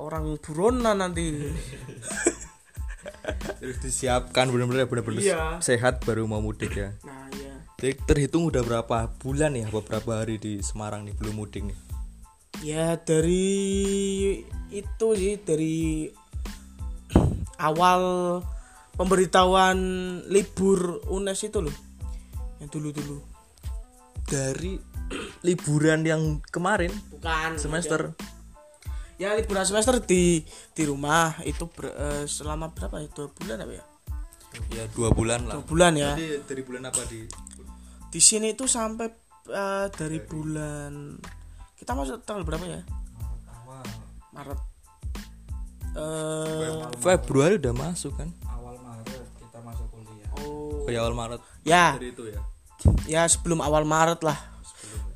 orang 0.00 0.40
buronan 0.40 1.04
nanti 1.04 1.28
Terus 3.60 3.76
disiapkan 3.80 4.48
benar-benar 4.48 4.88
benar-benar 4.88 5.20
Iya. 5.20 5.44
sehat 5.60 6.00
baru 6.04 6.24
mau 6.24 6.40
mudik 6.40 6.72
ya. 6.72 6.96
nah 7.04 7.28
ya 7.36 7.52
Jadi 7.76 8.00
terhitung 8.08 8.48
udah 8.48 8.64
berapa 8.64 9.12
bulan 9.20 9.52
ya, 9.56 9.68
beberapa 9.68 10.24
hari 10.24 10.40
di 10.40 10.64
Semarang 10.64 11.04
nih 11.04 11.12
belum 11.16 11.36
mudik 11.36 11.68
nih. 11.68 11.78
ya 12.64 12.96
dari 12.96 14.40
itu 14.72 15.06
sih 15.12 15.36
dari 15.36 16.08
awal 17.60 18.40
pemberitahuan 18.96 19.76
libur 20.32 21.02
UNES 21.10 21.40
itu 21.44 21.60
loh 21.60 21.76
yang 22.62 22.70
dulu 22.72 22.88
dulu 22.94 23.16
Dari 24.24 24.80
liburan 25.46 26.00
yang 26.08 26.40
kemarin 26.48 26.88
bukan 27.12 27.60
semester 27.60 28.16
ya 28.16 28.32
liburan 29.18 29.64
semester 29.66 30.02
di 30.02 30.42
di 30.74 30.82
rumah 30.84 31.38
itu 31.46 31.70
ber, 31.70 31.94
eh, 31.94 32.24
selama 32.26 32.74
berapa 32.74 32.98
ya? 32.98 33.08
Dua 33.14 33.28
bulan 33.30 33.56
apa 33.62 33.72
ya? 33.72 33.84
Ya 34.70 34.84
dua 34.94 35.08
bulan 35.10 35.40
lah. 35.50 35.54
Dua 35.58 35.66
bulan 35.66 35.92
ya. 35.98 36.14
Jadi 36.14 36.46
dari 36.46 36.62
bulan 36.62 36.82
apa 36.90 37.02
di? 37.06 37.26
Di 38.10 38.20
sini 38.22 38.54
itu 38.54 38.66
sampai 38.66 39.10
eh, 39.50 39.86
dari 39.94 40.18
bulan 40.22 41.18
kita 41.78 41.92
masuk 41.94 42.22
tanggal 42.26 42.46
berapa 42.46 42.66
ya? 42.66 42.82
Maret. 44.34 44.60
Eh 45.94 46.90
Februari 46.98 47.54
udah 47.62 47.74
masuk 47.74 48.18
kan? 48.18 48.26
Awal 48.50 48.82
Maret 48.82 49.06
kita 49.38 49.58
masuk 49.62 49.86
kuliah. 49.94 50.30
Oh 50.42 50.82
oh 50.84 50.90
ya 50.90 51.00
awal 51.06 51.14
Maret. 51.14 51.40
Ya. 51.62 51.94
Dari 51.96 52.10
itu 52.12 52.22
ya? 52.28 52.40
Ya 53.08 53.22
sebelum 53.30 53.62
awal 53.62 53.86
Maret 53.86 54.20
lah. 54.26 54.36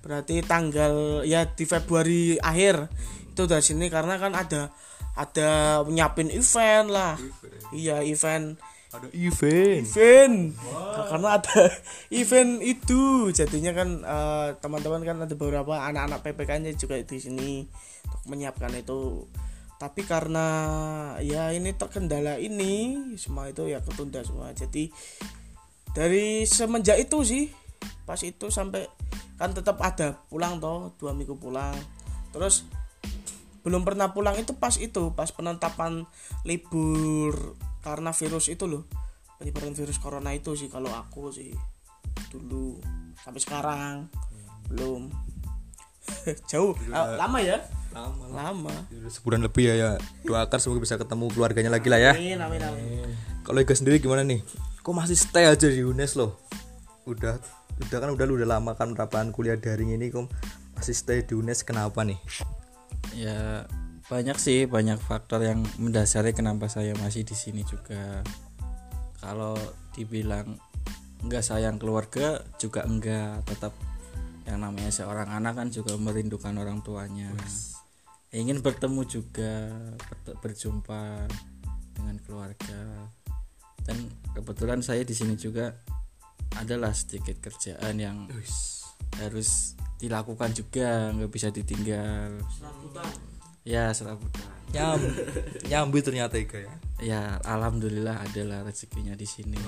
Berarti 0.01 0.41
tanggal 0.41 1.27
ya 1.27 1.45
di 1.45 1.65
Februari 1.69 2.41
akhir 2.41 2.89
itu 3.39 3.47
dari 3.47 3.63
sini 3.63 3.87
karena 3.87 4.19
kan 4.19 4.35
ada 4.35 4.75
ada 5.15 5.83
nyiapin 5.87 6.27
event 6.35 6.91
lah. 6.91 7.15
Iya 7.71 8.03
event. 8.03 8.59
Ada 8.91 9.15
event. 9.15 9.87
Event. 9.87 10.37
Karena 11.07 11.29
ada 11.39 11.71
event 12.19 12.59
itu. 12.67 13.31
Jadinya 13.31 13.71
kan 13.79 13.89
eh, 14.03 14.49
teman-teman 14.59 15.07
kan 15.07 15.17
ada 15.23 15.35
beberapa 15.39 15.71
anak-anak 15.71 16.19
PPK-nya 16.27 16.75
juga 16.75 16.99
di 16.99 17.19
sini 17.23 17.63
untuk 18.11 18.23
menyiapkan 18.27 18.75
itu. 18.75 19.31
Tapi 19.79 20.03
karena 20.03 20.47
ya 21.23 21.55
ini 21.55 21.71
terkendala 21.79 22.43
ini 22.43 22.99
semua 23.15 23.47
itu 23.47 23.71
ya 23.71 23.79
ketunda 23.79 24.19
semua. 24.27 24.51
Jadi 24.51 24.91
dari 25.95 26.43
semenjak 26.43 26.99
itu 26.99 27.23
sih 27.23 27.47
pas 28.03 28.19
itu 28.19 28.51
sampai 28.51 28.83
kan 29.39 29.55
tetap 29.55 29.79
ada 29.79 30.19
pulang 30.27 30.59
toh 30.59 30.91
dua 30.99 31.15
minggu 31.15 31.39
pulang. 31.39 31.79
Terus 32.35 32.67
belum 33.67 33.85
pernah 33.85 34.15
pulang 34.17 34.39
itu 34.39 34.57
pas 34.57 34.73
itu 34.81 35.13
pas 35.13 35.29
penetapan 35.29 36.09
libur 36.49 37.59
karena 37.85 38.17
virus 38.17 38.49
itu 38.49 38.65
loh. 38.65 38.89
Penyebaran 39.39 39.77
virus 39.77 40.01
corona 40.03 40.35
itu 40.35 40.57
sih 40.59 40.67
kalau 40.73 40.91
aku 40.91 41.31
sih 41.31 41.53
dulu 42.33 42.81
sampai 43.21 43.41
sekarang 43.43 43.95
belum. 44.73 45.13
Jauh 46.51 46.73
Ah, 46.89 47.21
lama 47.21 47.39
ya? 47.45 47.61
Lama. 47.93 48.25
Lama. 48.33 48.75
Sebulan 49.13 49.45
lebih 49.45 49.69
ya 49.69 49.75
ya. 49.77 49.91
Doakan 50.25 50.59
semoga 50.59 50.81
bisa 50.81 50.97
ketemu 50.97 51.29
keluarganya 51.31 51.69
lagi 51.69 51.89
lah 51.93 52.01
ya. 52.01 52.13
Amin 52.17 52.41
amin 52.41 52.63
amin. 52.65 53.09
Kalau 53.45 53.61
Ega 53.61 53.77
sendiri 53.77 54.01
gimana 54.01 54.25
nih? 54.25 54.41
Kok 54.81 54.95
masih 54.97 55.17
stay 55.17 55.45
aja 55.45 55.69
di 55.69 55.85
UNES 55.85 56.17
loh? 56.17 56.41
Udah 57.05 57.37
udah 57.79 57.99
kan 58.03 58.11
udah 58.11 58.25
lu 58.27 58.35
udah 58.41 58.49
lama 58.59 58.75
kan 58.75 58.91
penerapan 58.91 59.31
kuliah 59.31 59.55
daring 59.55 59.95
ini 59.95 60.11
kok 60.11 60.27
masih 60.75 60.95
stay 60.99 61.23
di 61.23 61.39
UNES 61.39 61.63
kenapa 61.63 62.03
nih 62.03 62.19
ya 63.19 63.67
banyak 64.07 64.39
sih 64.39 64.65
banyak 64.65 64.97
faktor 65.03 65.45
yang 65.45 65.61
mendasari 65.77 66.33
kenapa 66.33 66.71
saya 66.71 66.95
masih 66.97 67.27
di 67.27 67.35
sini 67.35 67.67
juga. 67.67 68.23
Kalau 69.19 69.59
dibilang 69.93 70.55
enggak 71.27 71.43
sayang 71.43 71.77
keluarga 71.77 72.41
juga 72.57 72.87
enggak. 72.87 73.43
Tetap 73.45 73.75
yang 74.47 74.65
namanya 74.65 74.89
seorang 74.89 75.29
anak 75.29 75.61
kan 75.61 75.69
juga 75.69 75.99
merindukan 75.99 76.55
orang 76.57 76.81
tuanya. 76.81 77.29
Ingin 78.33 78.63
bertemu 78.63 79.03
juga 79.05 79.69
ber- 80.25 80.39
berjumpa 80.41 81.29
dengan 81.99 82.17
keluarga. 82.23 83.13
Dan 83.85 84.09
kebetulan 84.33 84.81
saya 84.81 85.05
di 85.05 85.13
sini 85.13 85.37
juga 85.37 85.75
adalah 86.57 86.97
sedikit 86.97 87.41
kerjaan 87.45 87.97
yang 88.01 88.29
harus 89.19 89.79
dilakukan 89.99 90.55
juga 90.55 91.11
nggak 91.15 91.31
bisa 91.31 91.49
ditinggal. 91.51 92.39
Ya 93.67 93.91
serabutan. 93.91 94.47
Nyam 94.73 95.01
nyambi 95.67 95.99
ternyata 96.05 96.39
Ega 96.39 96.65
ya. 96.65 96.75
Ya 96.99 97.23
alhamdulillah 97.43 98.23
adalah 98.25 98.65
rezekinya 98.65 99.19
di 99.19 99.27
sini. 99.27 99.59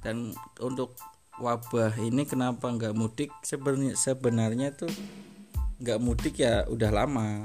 Dan 0.00 0.32
untuk 0.62 0.94
wabah 1.42 1.98
ini 1.98 2.24
kenapa 2.24 2.70
nggak 2.70 2.94
mudik? 2.94 3.30
Sebenarnya 3.42 3.98
sebenarnya 3.98 4.68
tuh 4.74 4.90
nggak 5.82 5.98
mudik 6.00 6.40
ya 6.40 6.64
udah 6.70 6.90
lama. 6.94 7.44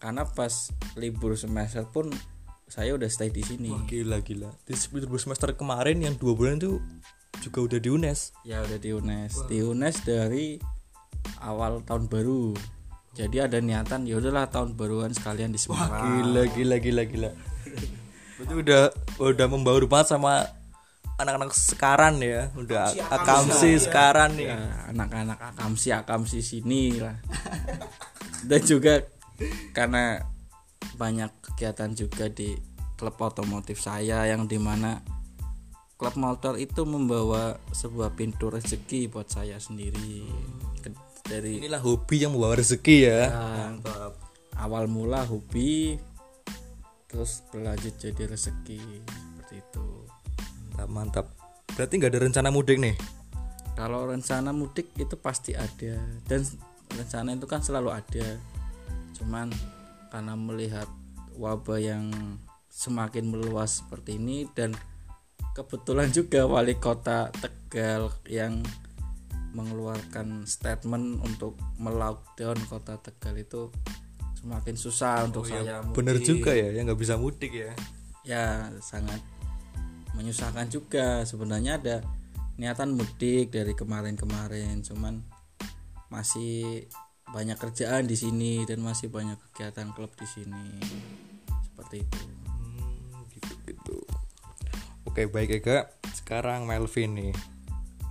Karena 0.00 0.24
pas 0.24 0.72
libur 0.96 1.36
semester 1.36 1.84
pun 1.84 2.08
saya 2.70 2.96
udah 2.96 3.10
stay 3.10 3.28
di 3.28 3.44
sini. 3.44 3.68
Wah, 3.74 3.84
gila 3.84 4.24
gila. 4.24 4.50
Di 4.64 4.72
libur 4.96 5.20
semester 5.20 5.52
kemarin 5.52 6.00
yang 6.00 6.14
dua 6.16 6.32
bulan 6.32 6.56
itu 6.56 6.80
juga 7.38 7.58
udah 7.70 7.78
di 7.78 7.88
UNES. 7.88 8.20
Ya 8.42 8.60
udah 8.66 8.78
di 8.82 8.90
UNES. 8.90 9.32
Di 9.46 9.62
UNES 9.62 9.96
dari 10.02 10.58
awal 11.40 11.86
tahun 11.86 12.10
baru. 12.10 12.54
Jadi 13.14 13.42
ada 13.42 13.58
niatan 13.58 14.06
ya 14.06 14.18
udahlah 14.18 14.50
tahun 14.50 14.78
baruan 14.78 15.10
sekalian 15.10 15.50
di 15.50 15.58
Semarang. 15.58 16.22
gila 16.22 16.42
gila 16.50 16.76
gila 16.78 17.02
gila. 17.06 17.30
Berarti 18.38 18.54
udah 18.54 18.82
udah 19.18 19.46
membaur 19.50 19.84
banget 19.90 20.14
sama 20.16 20.46
anak-anak 21.20 21.52
sekarang 21.52 22.22
ya. 22.22 22.48
Udah 22.54 22.94
akamsi 23.10 23.76
sekarang 23.82 24.38
nih. 24.38 24.48
Ya, 24.54 24.58
anak-anak 24.94 25.38
akamsi 25.54 25.88
akamsi 25.92 26.38
sini 26.40 26.96
lah. 26.96 27.18
Dan 28.48 28.62
juga 28.64 29.04
karena 29.76 30.24
banyak 30.96 31.28
kegiatan 31.44 31.92
juga 31.92 32.28
di 32.32 32.56
klub 32.96 33.16
otomotif 33.20 33.80
saya 33.80 34.24
yang 34.28 34.44
di 34.48 34.60
mana 34.60 35.00
klub 36.00 36.16
motor 36.16 36.56
itu 36.56 36.88
membawa 36.88 37.60
sebuah 37.76 38.16
pintu 38.16 38.48
rezeki 38.48 39.12
buat 39.12 39.28
saya 39.28 39.60
sendiri. 39.60 40.24
Dari 41.28 41.60
inilah 41.60 41.84
hobi 41.84 42.24
yang 42.24 42.32
membawa 42.32 42.56
rezeki 42.56 42.96
ya. 43.04 43.28
Ya, 43.28 44.08
awal 44.56 44.88
mula 44.88 45.28
hobi 45.28 46.00
terus 47.04 47.44
berlanjut 47.52 48.00
jadi 48.00 48.32
rezeki 48.32 48.80
seperti 49.04 49.60
itu. 49.60 49.86
Mantap 50.72 50.88
mantap. 50.88 51.26
Berarti 51.76 51.92
nggak 52.00 52.12
ada 52.16 52.20
rencana 52.24 52.48
mudik 52.48 52.80
nih? 52.80 52.96
Kalau 53.76 54.08
rencana 54.08 54.56
mudik 54.56 54.96
itu 54.96 55.20
pasti 55.20 55.52
ada 55.52 56.00
dan 56.24 56.40
rencana 56.96 57.36
itu 57.36 57.44
kan 57.44 57.60
selalu 57.60 57.92
ada. 57.92 58.40
Cuman 59.20 59.52
karena 60.08 60.32
melihat 60.32 60.88
wabah 61.36 61.76
yang 61.76 62.08
semakin 62.72 63.28
meluas 63.28 63.84
seperti 63.84 64.16
ini 64.16 64.48
dan 64.56 64.72
kebetulan 65.54 66.08
juga 66.10 66.46
wali 66.46 66.78
kota 66.78 67.28
Tegal 67.34 68.10
yang 68.26 68.62
mengeluarkan 69.50 70.46
statement 70.46 71.18
untuk 71.26 71.58
melockdown 71.78 72.58
kota 72.70 72.98
Tegal 73.02 73.34
itu 73.38 73.70
semakin 74.40 74.74
susah 74.78 75.28
untuk 75.28 75.44
saya. 75.44 75.84
mudik. 75.84 75.96
bener 76.00 76.16
juga 76.22 76.56
ya 76.56 76.72
yang 76.72 76.88
nggak 76.88 77.00
bisa 77.00 77.20
mudik 77.20 77.52
ya. 77.52 77.72
Ya 78.24 78.72
sangat 78.80 79.20
menyusahkan 80.16 80.70
juga. 80.72 81.26
Sebenarnya 81.28 81.76
ada 81.76 81.96
niatan 82.56 82.96
mudik 82.96 83.52
dari 83.52 83.76
kemarin-kemarin 83.76 84.80
cuman 84.86 85.20
masih 86.08 86.88
banyak 87.30 87.54
kerjaan 87.60 88.10
di 88.10 88.18
sini 88.18 88.66
dan 88.66 88.82
masih 88.82 89.12
banyak 89.12 89.38
kegiatan 89.50 89.92
klub 89.92 90.10
di 90.16 90.26
sini. 90.26 90.78
Seperti 91.68 92.02
itu. 92.02 92.20
Gitu 93.34 93.52
gitu 93.68 93.96
oke 95.10 95.26
baik 95.34 95.58
Ega 95.58 95.90
sekarang 96.14 96.70
Melvin 96.70 97.18
nih. 97.18 97.32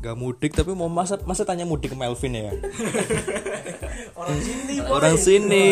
Nggak 0.03 0.15
mudik 0.19 0.51
tapi 0.51 0.75
mau 0.75 0.91
masa 0.91 1.15
masa 1.23 1.47
tanya 1.47 1.63
mudik 1.63 1.95
ke 1.95 1.97
Melvin 1.97 2.35
ya? 2.35 2.51
Orang 4.19 4.39
sini 4.43 4.73
orang 4.83 5.15
sini. 5.15 5.67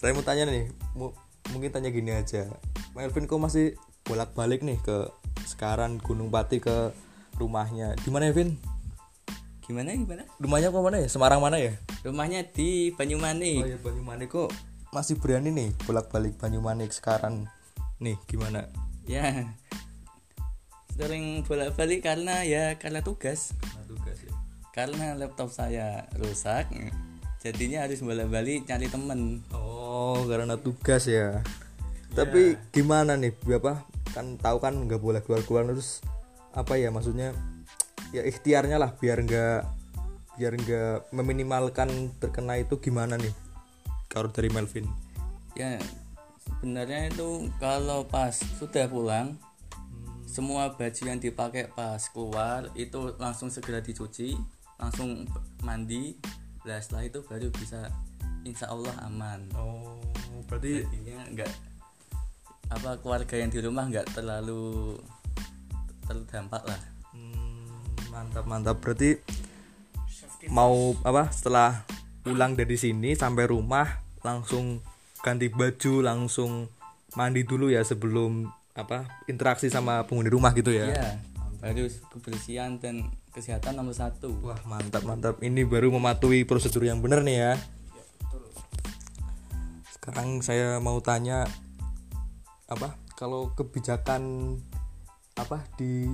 Saya 0.00 0.16
mau 0.16 0.24
tanya 0.24 0.48
nih 0.48 0.72
mu- 0.96 1.12
mungkin 1.52 1.68
tanya 1.68 1.92
gini 1.92 2.16
aja. 2.16 2.48
Melvin 2.96 3.28
kok 3.28 3.36
masih 3.36 3.76
bolak 4.08 4.32
balik 4.32 4.64
nih 4.64 4.80
ke 4.80 5.12
sekarang 5.44 6.00
Gunung 6.00 6.32
Pati 6.32 6.56
ke 6.56 6.96
rumahnya. 7.36 7.92
Di 8.00 8.08
mana 8.08 8.32
ya 8.32 8.34
Vin? 8.34 8.56
Gimana 9.68 9.92
gimana? 9.92 10.24
Rumahnya 10.40 10.72
kok 10.72 10.80
mana 10.80 10.96
ya? 11.04 11.08
Semarang 11.12 11.44
mana 11.44 11.60
ya? 11.60 11.76
Rumahnya 12.00 12.48
di 12.48 12.96
Banyumanik 12.96 13.60
oh 13.60 13.68
ya 13.68 13.76
Banyumanik 13.76 14.32
kok 14.32 14.48
masih 14.88 15.20
berani 15.20 15.52
nih 15.52 15.68
bolak 15.84 16.08
balik 16.08 16.40
Banyumanik 16.40 16.96
sekarang? 16.96 17.44
Nih 18.00 18.16
gimana? 18.24 18.72
Ya 19.04 19.44
sering 20.98 21.46
bolak-balik 21.46 22.02
karena 22.02 22.42
ya 22.42 22.74
karena 22.74 23.06
tugas 23.06 23.54
tugas 23.86 24.18
ya 24.18 24.34
karena 24.74 25.14
laptop 25.14 25.54
saya 25.54 26.10
rusak 26.18 26.66
jadinya 27.38 27.86
harus 27.86 28.02
bolak-balik 28.02 28.66
cari 28.66 28.90
temen 28.90 29.46
Oh, 29.98 30.24
karena 30.30 30.54
tugas 30.56 31.10
ya. 31.10 31.42
Tapi 32.14 32.56
gimana 32.70 33.18
nih, 33.18 33.34
apa? 33.56 33.82
Kan 34.16 34.40
tahu 34.40 34.56
kan 34.62 34.72
nggak 34.72 35.02
boleh 35.02 35.20
keluar-keluar 35.20 35.66
terus 35.68 36.00
apa 36.54 36.78
ya 36.78 36.88
maksudnya? 36.94 37.36
Ya 38.14 38.24
ikhtiarnya 38.24 38.80
lah 38.80 38.96
biar 38.96 39.20
nggak 39.20 39.60
biar 40.40 40.52
nggak 40.54 41.12
meminimalkan 41.12 42.14
terkena 42.22 42.56
itu 42.56 42.80
gimana 42.80 43.20
nih? 43.20 43.34
Kalau 44.06 44.32
dari 44.32 44.48
Melvin. 44.48 44.86
ya 45.58 45.74
sebenarnya 46.46 47.10
itu 47.10 47.50
kalau 47.58 48.06
pas 48.06 48.30
sudah 48.62 48.86
pulang 48.86 49.34
semua 50.38 50.70
baju 50.70 51.02
yang 51.02 51.18
dipakai 51.18 51.66
pas 51.74 51.98
keluar 52.14 52.70
itu 52.78 53.10
langsung 53.18 53.50
segera 53.50 53.82
dicuci 53.82 54.38
langsung 54.78 55.26
mandi. 55.66 56.14
Nah 56.62 56.78
setelah 56.78 57.10
itu 57.10 57.26
baru 57.26 57.50
bisa 57.50 57.90
insya 58.46 58.70
Allah 58.70 58.94
aman. 59.02 59.50
Oh 59.58 59.98
berarti 60.46 60.86
jadinya 60.86 61.26
nggak 61.34 61.52
apa 62.70 63.02
keluarga 63.02 63.34
yang 63.34 63.50
di 63.50 63.58
rumah 63.58 63.90
nggak 63.90 64.14
terlalu 64.14 64.94
terdampak 66.06 66.62
lah. 66.62 66.82
Hmm, 67.10 67.66
mantap 68.14 68.46
mantap. 68.46 68.78
Berarti 68.78 69.18
mau 70.54 70.94
apa 71.02 71.34
setelah 71.34 71.82
pulang 72.22 72.54
dari 72.54 72.78
sini 72.78 73.18
sampai 73.18 73.50
rumah 73.50 74.06
langsung 74.22 74.86
ganti 75.18 75.50
baju 75.50 75.98
langsung 75.98 76.70
mandi 77.18 77.42
dulu 77.42 77.74
ya 77.74 77.82
sebelum 77.82 78.54
apa 78.78 79.10
interaksi 79.26 79.66
sama 79.66 80.06
penghuni 80.06 80.30
rumah 80.30 80.54
gitu 80.54 80.70
ya? 80.70 80.86
Iya, 80.86 81.08
harus 81.66 81.98
kebersihan 82.14 82.78
dan 82.78 83.10
kesehatan 83.34 83.74
nomor 83.74 83.98
satu. 83.98 84.30
Wah 84.46 84.62
mantap 84.70 85.02
mantap. 85.02 85.42
Ini 85.42 85.66
baru 85.66 85.90
mematuhi 85.90 86.46
prosedur 86.46 86.86
yang 86.86 87.02
benar 87.02 87.26
nih 87.26 87.36
ya. 87.42 87.52
Sekarang 89.90 90.38
saya 90.46 90.78
mau 90.78 91.02
tanya 91.02 91.44
apa 92.70 92.94
kalau 93.18 93.50
kebijakan 93.58 94.54
apa 95.34 95.66
di 95.74 96.06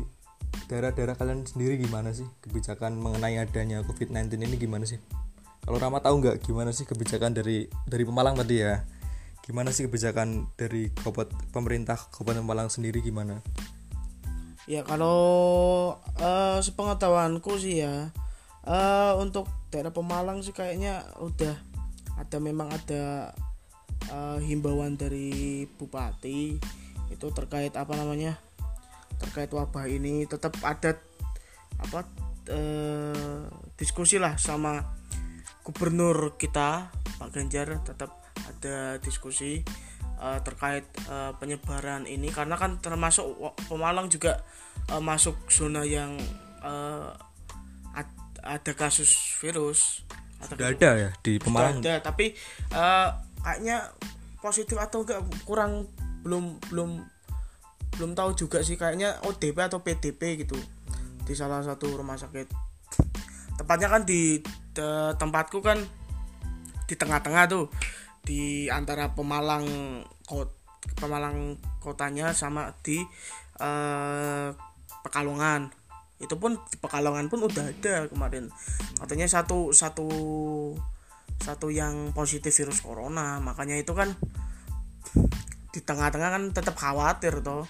daerah-daerah 0.73 1.21
kalian 1.21 1.45
sendiri 1.45 1.77
gimana 1.77 2.17
sih? 2.17 2.25
Kebijakan 2.41 2.97
mengenai 2.97 3.37
adanya 3.37 3.85
COVID-19 3.85 4.41
ini 4.41 4.57
gimana 4.57 4.89
sih? 4.89 4.97
Kalau 5.65 5.81
Rama 5.81 6.01
tahu 6.01 6.21
nggak 6.21 6.45
gimana 6.45 6.73
sih 6.73 6.85
kebijakan 6.85 7.33
dari 7.33 7.69
dari 7.89 8.05
Pemalang 8.05 8.37
tadi 8.37 8.61
ya 8.61 8.85
gimana 9.45 9.77
sih 9.77 9.85
kebijakan 9.85 10.49
dari 10.57 10.89
kabupaten 10.89 11.37
pemerintah 11.53 12.01
Kabupaten 12.09 12.41
Pemalang 12.41 12.73
sendiri 12.73 13.05
gimana? 13.05 13.45
Ya 14.65 14.81
kalau 14.81 15.21
eh, 16.17 16.59
sepengetahuanku 16.65 17.61
sih 17.61 17.85
ya 17.85 18.09
eh, 18.65 19.13
untuk 19.21 19.45
daerah 19.69 19.93
Pemalang 19.93 20.41
sih 20.41 20.57
kayaknya 20.57 21.05
udah 21.21 21.53
ada 22.17 22.37
memang 22.41 22.73
ada 22.73 23.37
eh, 24.09 24.39
himbauan 24.49 24.97
dari 24.97 25.69
bupati 25.77 26.57
itu 27.13 27.27
terkait 27.37 27.77
apa 27.77 27.93
namanya 28.01 28.41
terkait 29.21 29.53
wabah 29.53 29.85
ini. 29.85 30.25
Tetap 30.25 30.57
ada 30.65 30.97
apa 31.77 32.01
eh, 32.49 33.45
diskusi 33.77 34.17
lah 34.17 34.41
sama 34.41 34.81
gubernur 35.61 36.41
kita 36.41 36.89
Pak 37.21 37.29
Ganjar 37.29 37.85
tetap 37.85 38.24
ada 38.43 38.99
diskusi 39.01 39.63
eh, 40.19 40.39
terkait 40.43 40.87
eh, 41.11 41.33
penyebaran 41.39 42.07
ini. 42.09 42.31
Karena 42.31 42.59
kan 42.59 42.79
termasuk 42.83 43.25
Pemalang 43.69 44.11
juga 44.11 44.43
eh, 44.91 45.03
masuk 45.03 45.49
zona 45.51 45.83
yang 45.87 46.17
eh, 46.63 47.09
ad- 47.95 48.39
ada 48.43 48.73
kasus 48.77 49.39
virus. 49.41 50.05
Ada 50.45 50.55
Sudah 50.57 50.69
ada 50.71 50.91
ya 50.99 51.11
di 51.25 51.33
Sudah 51.39 51.45
Pemalang? 51.49 51.77
ada 51.81 51.95
tapi 52.03 52.35
eh, 52.73 53.09
kayaknya 53.45 53.77
positif 54.45 54.77
atau 54.77 55.05
enggak 55.05 55.21
kurang 55.49 55.89
belum 56.25 56.61
belum 56.69 56.91
belum 57.97 58.11
tahu 58.13 58.35
juga 58.35 58.61
sih. 58.61 58.77
Kayaknya 58.77 59.23
ODP 59.25 59.57
atau 59.65 59.81
PDP 59.81 60.45
gitu 60.45 60.59
di 61.25 61.33
salah 61.33 61.65
satu 61.65 61.89
rumah 61.97 62.21
sakit. 62.21 62.53
Tepatnya 63.57 63.89
kan 63.89 64.03
di 64.05 64.43
te- 64.75 65.15
tempatku 65.17 65.63
kan 65.65 65.79
di 66.85 66.95
tengah-tengah 67.01 67.49
tuh 67.49 67.65
di 68.25 68.67
antara 68.73 69.13
Pemalang 69.13 69.65
kot 70.25 70.51
Pemalang 70.97 71.57
kotanya 71.81 72.33
sama 72.37 72.73
di 72.85 73.01
eh, 73.61 74.49
Pekalongan. 75.05 75.69
Itu 76.21 76.41
pun 76.41 76.57
di 76.69 76.77
Pekalongan 76.81 77.29
pun 77.29 77.45
udah 77.45 77.65
ada 77.73 78.09
kemarin. 78.09 78.49
Katanya 79.01 79.29
satu 79.29 79.73
satu 79.73 80.09
satu 81.41 81.69
yang 81.69 82.13
positif 82.17 82.53
virus 82.53 82.81
corona. 82.81 83.41
Makanya 83.41 83.77
itu 83.81 83.93
kan 83.93 84.13
di 85.73 85.81
tengah-tengah 85.85 86.31
kan 86.33 86.45
tetap 86.53 86.77
khawatir 86.77 87.41
toh. 87.45 87.65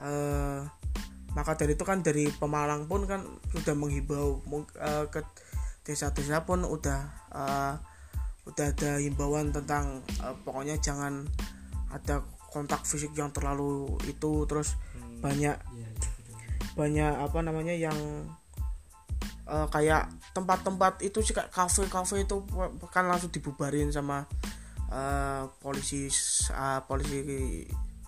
Eh, 0.00 0.60
maka 1.36 1.52
dari 1.56 1.76
itu 1.76 1.84
kan 1.84 2.00
dari 2.00 2.32
Pemalang 2.32 2.88
pun 2.88 3.04
kan 3.04 3.20
sudah 3.52 3.76
menghimbau 3.76 4.40
mung- 4.48 4.76
eh, 4.80 5.04
ke 5.12 5.20
desa-desa 5.84 6.44
pun 6.48 6.64
udah 6.64 7.00
eh, 7.36 7.74
udah 8.46 8.66
ada 8.72 9.02
himbauan 9.02 9.50
tentang 9.50 10.00
eh, 10.22 10.36
pokoknya 10.46 10.78
jangan 10.78 11.26
ada 11.90 12.22
kontak 12.50 12.86
fisik 12.86 13.12
yang 13.18 13.34
terlalu 13.34 13.90
itu 14.08 14.46
terus 14.48 14.78
banyak 15.20 15.58
banyak 16.78 17.12
apa 17.12 17.38
namanya 17.42 17.74
yang 17.74 17.96
eh, 19.50 19.66
kayak 19.70 20.08
tempat-tempat 20.36 21.00
itu 21.00 21.24
sih 21.24 21.32
kayak 21.32 21.50
kafe-kafe 21.50 22.28
itu 22.28 22.44
kan 22.92 23.08
langsung 23.08 23.32
dibubarin 23.32 23.88
sama 23.90 24.28
eh, 24.92 25.42
polisi 25.60 26.06
eh, 26.52 26.80
polisi 26.86 27.18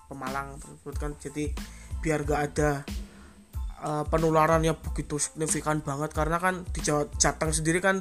Pemalang 0.08 0.56
tersebut 0.56 0.94
kan. 0.96 1.12
Jadi 1.20 1.52
biar 2.00 2.24
gak 2.24 2.40
ada 2.40 2.70
eh, 3.84 4.04
penularan 4.08 4.64
yang 4.64 4.80
begitu 4.80 5.20
signifikan 5.20 5.84
banget. 5.84 6.16
Karena 6.16 6.40
kan 6.40 6.64
di 6.72 6.80
Jawa 6.80 7.04
Jateng 7.20 7.52
sendiri 7.52 7.84
kan 7.84 8.00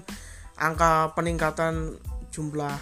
angka 0.58 1.14
peningkatan 1.14 2.00
jumlah 2.32 2.78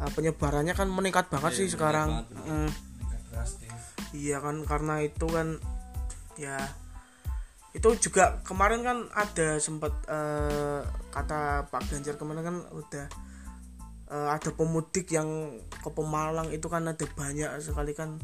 eh, 0.00 0.10
penyebarannya 0.14 0.74
kan 0.74 0.88
meningkat 0.90 1.30
banget 1.30 1.52
sih 1.58 1.68
sekarang. 1.70 2.26
Mm. 2.32 2.70
iya 4.14 4.38
kan 4.38 4.62
karena 4.62 5.02
itu 5.02 5.26
kan 5.26 5.58
ya 6.38 6.58
itu 7.74 7.90
juga 7.98 8.38
kemarin 8.46 8.86
kan 8.86 8.98
ada 9.10 9.58
sempat 9.58 9.90
eh, 10.06 10.80
kata 11.10 11.66
Pak 11.66 11.82
Ganjar 11.90 12.14
kemarin 12.14 12.46
kan 12.46 12.56
udah 12.70 13.06
eh, 14.14 14.28
ada 14.30 14.50
pemudik 14.54 15.10
yang 15.10 15.58
ke 15.82 15.90
Pemalang 15.90 16.54
itu 16.54 16.70
kan 16.70 16.86
ada 16.86 17.04
banyak 17.18 17.50
sekali 17.58 17.92
kan. 17.98 18.22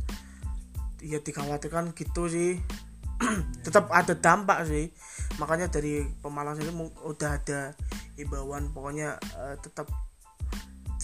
Ya 1.02 1.18
dikhawatirkan 1.18 1.98
gitu 1.98 2.30
sih. 2.30 2.62
Tetap 3.66 3.90
ada 3.90 4.14
dampak 4.14 4.70
sih. 4.70 4.94
Makanya 5.42 5.66
dari 5.66 6.06
Pemalang 6.22 6.54
sini 6.54 6.70
mung- 6.70 6.94
udah 7.02 7.42
ada 7.42 7.74
himbauan 8.24 8.70
pokoknya 8.72 9.16
eh, 9.18 9.56
tetap 9.61 9.88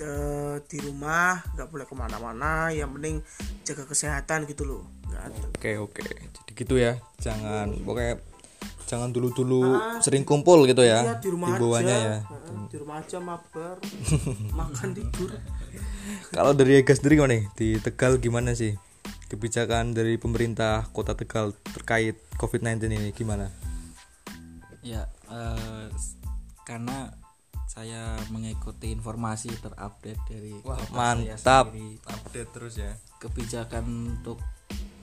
eh, 0.00 0.56
di 0.68 0.78
rumah 0.84 1.40
nggak 1.56 1.68
boleh 1.68 1.86
ke 1.88 1.94
mana-mana 1.96 2.68
yang 2.70 2.92
penting 2.96 3.24
jaga 3.64 3.84
kesehatan 3.88 4.44
gitu 4.48 4.64
loh 4.68 4.84
Oke 5.56 5.80
oke, 5.80 6.04
jadi 6.04 6.52
gitu 6.52 6.74
ya. 6.76 7.00
Jangan 7.22 7.72
pokoknya 7.82 8.20
jangan 8.86 9.10
dulu-dulu 9.10 9.80
sering 10.04 10.22
kumpul 10.22 10.68
gitu 10.68 10.84
ya. 10.84 11.02
Iya, 11.02 11.14
di 11.18 11.28
rumah 11.32 11.48
Himbauannya 11.56 11.96
aja 11.96 12.06
ya. 12.06 12.18
Heeh, 12.22 12.58
di 12.68 12.76
rumah 12.76 12.96
aja 13.00 13.18
mabar 13.18 13.76
makan 14.60 14.88
tidur 14.92 15.30
Kalau 16.30 16.52
dari 16.52 16.78
Ega 16.78 16.92
sendiri 16.92 17.16
gimana 17.18 17.32
nih 17.32 17.44
di 17.56 17.68
Tegal 17.80 18.20
gimana 18.20 18.52
sih 18.52 18.76
kebijakan 19.26 19.90
dari 19.96 20.20
pemerintah 20.20 20.86
Kota 20.94 21.16
Tegal 21.16 21.50
terkait 21.74 22.20
COVID-19 22.38 22.86
ini 22.92 23.10
gimana? 23.10 23.50
ya 24.86 25.02
s- 25.98 26.14
karena 26.66 27.14
saya 27.66 28.18
mengikuti 28.30 28.90
informasi 28.90 29.50
terupdate 29.58 30.18
dari 30.26 30.58
kota 30.60 30.82
saya 30.82 30.94
Mantap, 30.94 31.64
sendiri. 31.70 31.98
update 32.04 32.50
terus 32.50 32.74
ya. 32.76 32.92
kebijakan 33.18 33.84
untuk 34.18 34.38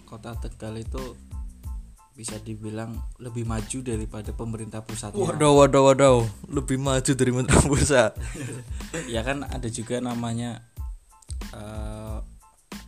kota 0.04 0.36
Tegal 0.38 0.76
itu 0.76 1.16
bisa 2.14 2.38
dibilang 2.38 2.94
lebih 3.18 3.42
maju 3.42 3.80
daripada 3.82 4.30
pemerintah 4.32 4.86
pusatnya 4.86 5.18
Waduh 5.18 5.58
waduh 5.58 5.82
waduh, 5.84 6.20
lebih 6.46 6.78
maju 6.78 7.10
dari 7.10 7.32
Menteri 7.34 7.58
Pusat. 7.66 8.12
ya 9.16 9.26
kan 9.26 9.42
ada 9.42 9.66
juga 9.66 9.98
namanya 9.98 10.62
eh, 11.50 12.18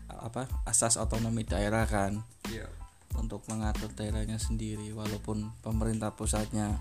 apa 0.08 0.46
asas 0.64 0.96
otonomi 0.96 1.42
daerah 1.42 1.86
kan 1.86 2.22
Iya. 2.46 2.70
Untuk 3.17 3.43
mengatur 3.47 3.91
daerahnya 3.95 4.38
sendiri 4.38 4.91
walaupun 4.91 5.51
pemerintah 5.63 6.13
pusatnya 6.13 6.78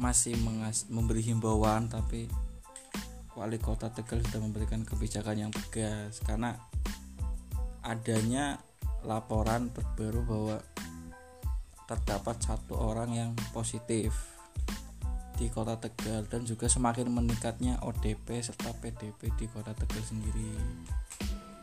masih 0.00 0.34
memberi 0.90 1.22
himbauan 1.22 1.86
tapi 1.86 2.26
wali 3.32 3.56
kota 3.56 3.88
Tegal 3.88 4.20
sudah 4.28 4.40
memberikan 4.44 4.84
kebijakan 4.84 5.48
yang 5.48 5.52
tegas. 5.52 6.20
Karena 6.20 6.56
adanya 7.82 8.60
laporan 9.02 9.72
terbaru 9.72 10.20
bahwa 10.22 10.56
terdapat 11.88 12.36
satu 12.38 12.78
orang 12.78 13.10
yang 13.12 13.30
positif 13.50 14.14
di 15.36 15.50
kota 15.50 15.80
Tegal 15.80 16.28
dan 16.28 16.44
juga 16.44 16.68
semakin 16.68 17.08
meningkatnya 17.10 17.82
ODP 17.82 18.38
serta 18.44 18.76
PDP 18.78 19.32
di 19.34 19.46
kota 19.48 19.72
Tegal 19.74 20.04
sendiri. 20.04 20.52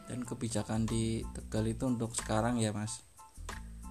Dan 0.10 0.26
kebijakan 0.26 0.90
di 0.90 1.22
Tegal 1.38 1.70
itu 1.70 1.86
untuk 1.86 2.18
sekarang 2.18 2.58
ya 2.58 2.74
mas 2.74 3.09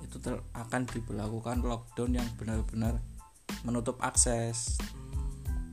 itu 0.05 0.17
ter- 0.23 0.43
akan 0.55 0.87
diberlakukan 0.87 1.63
lockdown 1.63 2.19
yang 2.19 2.29
benar-benar 2.39 3.03
menutup 3.63 3.99
akses. 4.03 4.79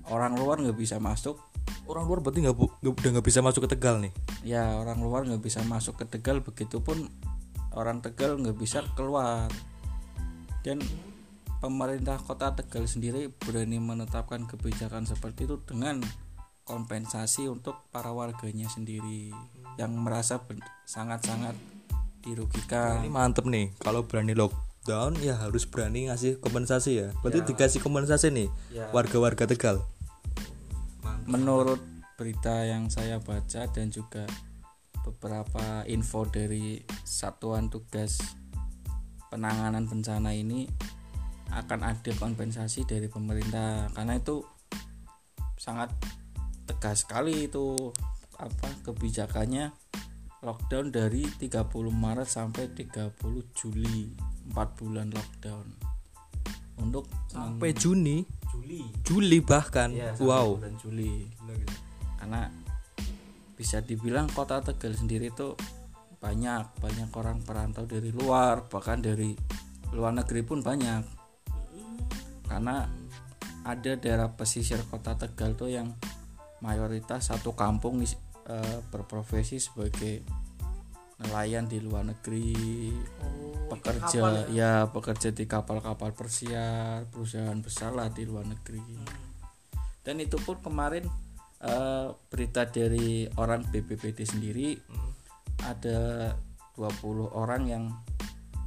Orang 0.05 0.37
luar 0.37 0.61
nggak 0.61 0.77
bisa 0.77 1.01
masuk. 1.01 1.41
Orang 1.89 2.05
luar 2.09 2.21
berarti 2.21 2.45
nggak 2.45 2.57
udah 2.81 3.09
nggak 3.17 3.25
bisa 3.25 3.41
masuk 3.41 3.65
ke 3.65 3.77
Tegal 3.77 4.01
nih. 4.01 4.13
ya 4.45 4.77
orang 4.77 5.01
luar 5.01 5.25
nggak 5.25 5.41
bisa 5.41 5.65
masuk 5.65 5.97
ke 5.97 6.05
Tegal 6.05 6.45
begitupun 6.45 7.09
orang 7.73 8.05
Tegal 8.05 8.37
nggak 8.37 8.57
bisa 8.57 8.85
keluar. 8.93 9.49
Dan 10.61 10.81
pemerintah 11.61 12.21
kota 12.21 12.53
Tegal 12.53 12.85
sendiri 12.85 13.33
berani 13.33 13.81
menetapkan 13.81 14.45
kebijakan 14.45 15.09
seperti 15.09 15.49
itu 15.49 15.57
dengan 15.65 16.01
kompensasi 16.65 17.45
untuk 17.45 17.85
para 17.93 18.09
warganya 18.09 18.65
sendiri 18.65 19.29
yang 19.77 19.93
merasa 20.01 20.41
sangat-sangat 20.85 21.53
dirugikan. 22.25 23.05
Ini 23.05 23.09
mantep 23.13 23.45
nih 23.45 23.71
kalau 23.77 24.03
berani 24.03 24.33
lockdown 24.33 25.15
ya 25.21 25.37
harus 25.37 25.69
berani 25.69 26.09
ngasih 26.09 26.41
kompensasi 26.41 26.91
ya. 27.05 27.07
Berarti 27.21 27.45
dikasih 27.45 27.79
kompensasi 27.85 28.33
nih 28.33 28.49
Ya. 28.73 28.89
warga-warga 28.89 29.45
Tegal. 29.45 29.85
Menurut 31.29 31.79
berita 32.17 32.65
yang 32.65 32.89
saya 32.89 33.21
baca 33.21 33.69
dan 33.69 33.93
juga 33.93 34.25
beberapa 35.05 35.85
info 35.85 36.25
dari 36.25 36.81
satuan 37.05 37.69
tugas 37.69 38.17
penanganan 39.29 39.85
bencana 39.85 40.33
ini 40.33 40.65
akan 41.53 41.85
ada 41.85 42.11
kompensasi 42.17 42.89
dari 42.89 43.05
pemerintah. 43.05 43.93
Karena 43.93 44.17
itu 44.17 44.41
sangat 45.61 45.93
tegas 46.65 47.05
sekali 47.05 47.45
itu 47.45 47.93
apa 48.35 48.67
kebijakannya 48.83 49.71
lockdown 50.45 50.93
dari 50.93 51.25
30 51.25 51.65
Maret 51.89 52.29
sampai 52.29 52.69
30 52.69 53.17
Juli 53.57 54.13
4 54.53 54.79
bulan 54.79 55.09
lockdown. 55.09 55.67
Untuk 56.77 57.09
sampai 57.31 57.73
Juni? 57.73 58.21
Juli. 58.53 58.85
Juli 59.01 59.39
bahkan? 59.41 59.89
Iya, 59.89 60.13
wow. 60.21 60.61
bulan 60.61 60.75
Juli. 60.77 61.25
Karena 62.21 62.45
bisa 63.55 63.81
dibilang 63.81 64.29
kota 64.29 64.61
Tegal 64.61 64.93
sendiri 64.93 65.31
itu 65.31 65.55
banyak 66.19 66.81
banyak 66.81 67.09
orang 67.15 67.39
perantau 67.45 67.85
dari 67.87 68.09
luar 68.09 68.65
bahkan 68.67 68.99
dari 68.99 69.33
luar 69.95 70.13
negeri 70.13 70.41
pun 70.45 70.59
banyak. 70.61 71.01
Karena 72.45 72.85
ada 73.65 73.91
daerah 73.97 74.29
pesisir 74.29 74.83
kota 74.91 75.17
Tegal 75.17 75.57
tuh 75.57 75.73
yang 75.73 75.95
mayoritas 76.61 77.31
satu 77.33 77.55
kampung 77.57 78.03
eh, 78.49 78.79
berprofesi 78.89 79.57
sebagai 79.57 80.21
nelayan 81.15 81.63
di 81.71 81.79
luar 81.79 82.03
negeri 82.03 82.51
pekerja 83.71 84.51
ya? 84.51 84.83
pekerja 84.91 85.31
di 85.31 85.47
kapal-kapal 85.47 86.11
persiar 86.11 87.07
perusahaan 87.07 87.55
besar 87.63 87.95
lah 87.95 88.11
di 88.11 88.27
luar 88.27 88.45
negeri. 88.45 88.83
Dan 90.05 90.21
itu 90.21 90.37
pun 90.37 90.59
kemarin 90.59 91.07
eh, 91.63 92.07
berita 92.29 92.67
dari 92.67 93.25
orang 93.39 93.65
BPBD 93.71 94.27
sendiri 94.27 94.77
ada 95.63 96.31
20 96.75 97.31
orang 97.31 97.63
yang 97.65 97.83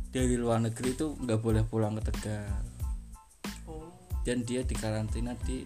dari 0.09 0.41
luar 0.41 0.65
negeri 0.65 0.97
itu 0.97 1.15
nggak 1.21 1.41
boleh 1.45 1.63
pulang 1.69 2.01
ke 2.01 2.03
Tegal. 2.09 2.65
Dan 4.25 4.45
dia 4.45 4.65
dikarantina 4.65 5.37
di 5.45 5.65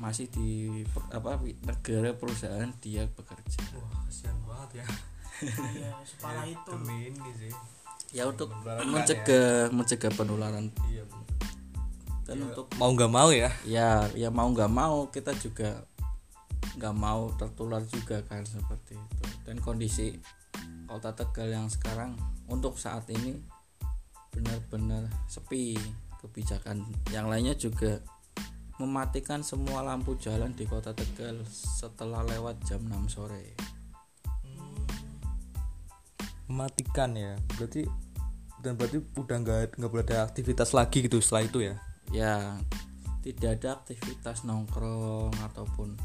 masih 0.00 0.32
di 0.32 0.80
apa 1.12 1.36
negara 1.60 2.16
perusahaan 2.16 2.72
dia 2.80 3.04
bekerja. 3.12 3.60
Wah 3.76 4.08
kasihan 4.08 4.36
banget 4.48 4.82
ya. 4.82 4.86
Iya 5.40 5.96
separah 6.04 6.44
itu. 6.44 6.72
ini 6.84 7.30
sih. 7.36 7.52
Ya 8.12 8.28
untuk 8.28 8.52
mencegah 8.64 9.72
mencegah 9.72 10.12
penularan. 10.16 10.72
Iya 10.88 11.04
dan 12.30 12.46
untuk 12.46 12.70
mau 12.78 12.94
nggak 12.94 13.10
mau 13.10 13.34
ya. 13.34 13.50
Ya 13.66 14.06
ya 14.14 14.30
mau 14.30 14.46
nggak 14.54 14.70
mau 14.70 15.10
kita 15.10 15.34
juga 15.42 15.82
nggak 16.78 16.94
mau 16.94 17.34
tertular 17.34 17.82
juga 17.90 18.22
kan 18.22 18.46
seperti 18.46 18.94
itu. 18.94 19.24
Dan 19.42 19.58
kondisi 19.58 20.14
kota 20.86 21.10
Tegal 21.10 21.50
yang 21.50 21.66
sekarang 21.66 22.14
untuk 22.46 22.78
saat 22.78 23.10
ini 23.10 23.34
benar-benar 24.30 25.10
sepi. 25.26 25.74
Kebijakan 26.20 26.84
yang 27.16 27.32
lainnya 27.32 27.56
juga 27.56 27.96
mematikan 28.80 29.44
semua 29.44 29.84
lampu 29.84 30.16
jalan 30.16 30.56
di 30.56 30.64
kota 30.64 30.96
Tegal 30.96 31.44
setelah 31.52 32.24
lewat 32.24 32.64
jam 32.64 32.80
6 32.80 33.12
sore. 33.12 33.52
Mematikan 36.48 37.12
ya 37.12 37.36
berarti 37.60 37.84
dan 38.64 38.80
berarti 38.80 39.04
udah 39.20 39.36
nggak 39.44 39.76
nggak 39.76 39.90
boleh 39.92 40.04
ada 40.08 40.24
aktivitas 40.24 40.72
lagi 40.72 41.04
gitu 41.04 41.20
setelah 41.20 41.44
itu 41.44 41.58
ya? 41.60 41.74
Ya 42.08 42.34
tidak 43.20 43.60
ada 43.60 43.84
aktivitas 43.84 44.48
nongkrong 44.48 45.36
ataupun 45.52 46.00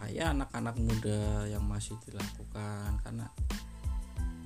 kayak 0.00 0.32
anak-anak 0.32 0.76
muda 0.80 1.44
yang 1.44 1.64
masih 1.68 2.00
dilakukan 2.08 2.96
karena 3.04 3.28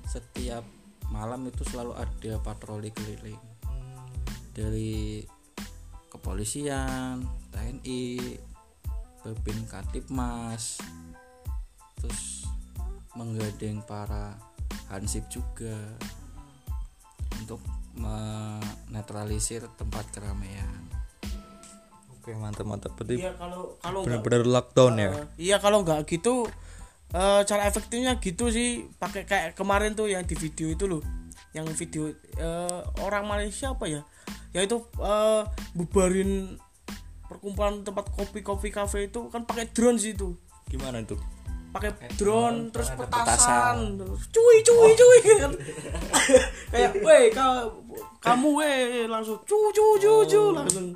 setiap 0.03 0.67
malam 1.07 1.47
itu 1.47 1.63
selalu 1.63 1.95
ada 1.95 2.33
patroli 2.43 2.91
keliling. 2.91 3.39
Dari 4.51 5.23
kepolisian, 6.11 7.23
TNI, 7.55 8.35
Babin 9.23 9.59
Katipmas, 9.63 10.83
terus 11.95 12.43
menggandeng 13.15 13.79
para 13.87 14.35
hansip 14.91 15.23
juga 15.31 15.75
untuk 17.39 17.63
menetralisir 17.95 19.63
tempat 19.79 20.03
keramaian. 20.11 20.83
oke 22.11 22.35
mantap 22.37 22.67
mantap. 22.67 22.91
Berarti 22.99 23.17
iya 23.17 23.33
kalau 23.33 23.79
kalau 23.81 24.03
benar-benar 24.05 24.43
lockdown 24.45 24.93
ya? 24.99 25.09
Eh, 25.09 25.27
iya 25.51 25.57
kalau 25.63 25.81
nggak 25.81 26.05
gitu 26.05 26.45
eh, 27.15 27.41
cara 27.47 27.65
efektifnya 27.65 28.19
gitu 28.19 28.51
sih. 28.51 28.87
Pakai 28.99 29.23
kayak 29.25 29.57
kemarin 29.57 29.95
tuh 29.97 30.11
yang 30.11 30.27
di 30.27 30.35
video 30.37 30.69
itu 30.69 30.85
loh. 30.85 31.01
Yang 31.51 31.67
video 31.81 32.13
eh, 32.37 32.81
orang 33.03 33.25
Malaysia 33.27 33.73
apa 33.73 33.87
ya 33.89 34.03
ya 34.51 34.61
itu 34.67 34.77
eh, 34.99 35.43
bubarin 35.75 36.59
perkumpulan 37.27 37.87
tempat 37.87 38.11
kopi 38.11 38.43
kopi 38.43 38.67
kafe 38.67 39.07
itu 39.07 39.31
kan 39.31 39.47
pakai 39.47 39.71
drone 39.71 39.95
sih 39.95 40.11
itu. 40.11 40.35
Gimana 40.67 40.99
itu? 40.99 41.15
Pakai 41.71 41.95
drone 42.19 42.67
terus 42.67 42.91
petasan. 42.91 43.07
petasan. 43.07 43.77
Terus 43.95 44.23
cuy 44.27 44.57
cuy 44.59 44.91
cuy 44.91 45.19
kan. 45.39 45.51
Kayak 46.75 46.91
weh 46.99 47.23
ka- 47.31 47.71
kamu 48.19 48.49
weh 48.59 48.79
langsung 49.07 49.39
cu 49.47 49.71
cu 49.71 49.85
cu 49.95 50.11
cu 50.27 50.41
langsung. 50.51 50.91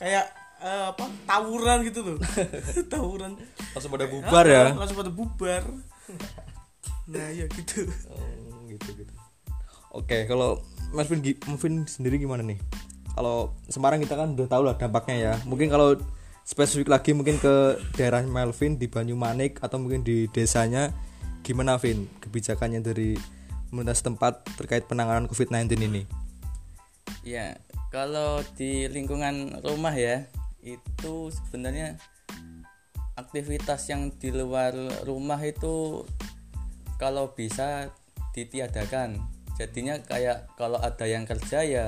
Kayak 0.00 0.32
eh, 0.64 0.84
apa 0.88 1.04
tawuran 1.28 1.84
gitu 1.84 2.00
loh. 2.00 2.16
Tawuran. 2.92 3.36
Langsung 3.76 3.92
pada 3.92 4.08
bubar 4.08 4.44
ya? 4.48 4.72
langsung 4.72 4.96
pada 4.96 5.12
bubar. 5.12 5.62
Nah 7.12 7.28
ya 7.36 7.44
gitu. 7.52 7.84
Oh, 8.08 8.64
gitu 8.72 8.88
gitu 8.96 9.15
oke 9.96 10.28
kalau 10.28 10.60
Mas 10.92 11.08
Vin, 11.10 11.24
Vin 11.34 11.76
sendiri 11.88 12.20
gimana 12.20 12.44
nih? 12.44 12.60
Kalau 13.16 13.56
Semarang 13.72 13.98
kita 13.98 14.14
kan 14.14 14.36
udah 14.36 14.46
tahu 14.46 14.62
lah 14.68 14.76
dampaknya 14.76 15.16
ya. 15.16 15.34
Mungkin 15.48 15.72
kalau 15.72 15.96
spesifik 16.46 16.92
lagi 16.92 17.10
mungkin 17.16 17.40
ke 17.42 17.80
daerah 17.98 18.22
Melvin 18.22 18.78
di 18.78 18.86
Banyumanik 18.86 19.58
atau 19.64 19.82
mungkin 19.82 20.06
di 20.06 20.30
desanya 20.30 20.94
gimana 21.42 21.74
Vin 21.80 22.06
kebijakannya 22.22 22.84
dari 22.84 23.18
pemerintah 23.68 23.98
setempat 23.98 24.46
terkait 24.54 24.86
penanganan 24.86 25.26
COVID-19 25.26 25.74
ini? 25.82 26.02
Ya, 27.26 27.58
kalau 27.90 28.42
di 28.54 28.86
lingkungan 28.86 29.58
rumah 29.66 29.94
ya, 29.94 30.30
itu 30.62 31.34
sebenarnya 31.34 31.98
aktivitas 33.18 33.90
yang 33.90 34.14
di 34.14 34.30
luar 34.30 34.74
rumah 35.02 35.38
itu 35.42 36.06
kalau 36.98 37.34
bisa 37.34 37.90
ditiadakan. 38.34 39.35
Jadinya 39.56 39.96
kayak 40.04 40.52
kalau 40.60 40.76
ada 40.76 41.04
yang 41.08 41.24
kerja 41.24 41.64
ya 41.64 41.86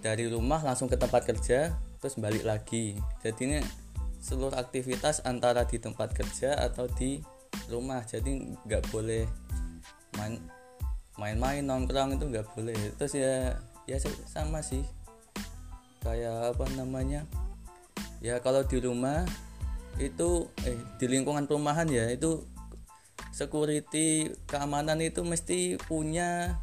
dari 0.00 0.30
rumah 0.30 0.62
langsung 0.62 0.86
ke 0.86 0.94
tempat 0.94 1.26
kerja 1.26 1.74
terus 1.98 2.14
balik 2.16 2.46
lagi. 2.46 2.94
Jadinya 3.26 3.60
seluruh 4.22 4.56
aktivitas 4.56 5.26
antara 5.26 5.66
di 5.66 5.82
tempat 5.82 6.14
kerja 6.14 6.54
atau 6.56 6.86
di 6.86 7.20
rumah. 7.66 8.06
Jadi 8.06 8.54
nggak 8.64 8.94
boleh 8.94 9.26
main 10.18 10.38
main-main 11.18 11.62
nongkrong 11.62 12.18
itu 12.18 12.24
nggak 12.26 12.46
boleh 12.58 12.74
terus 12.98 13.14
ya 13.14 13.54
ya 13.86 13.98
sama 14.26 14.58
sih 14.64 14.82
kayak 16.02 16.54
apa 16.56 16.66
namanya 16.74 17.22
ya 18.18 18.42
kalau 18.42 18.66
di 18.66 18.82
rumah 18.82 19.22
itu 20.02 20.50
eh 20.66 20.74
di 20.98 21.06
lingkungan 21.06 21.46
perumahan 21.46 21.86
ya 21.86 22.10
itu 22.10 22.42
security 23.34 24.30
keamanan 24.46 25.02
itu 25.02 25.26
mesti 25.26 25.74
punya 25.90 26.62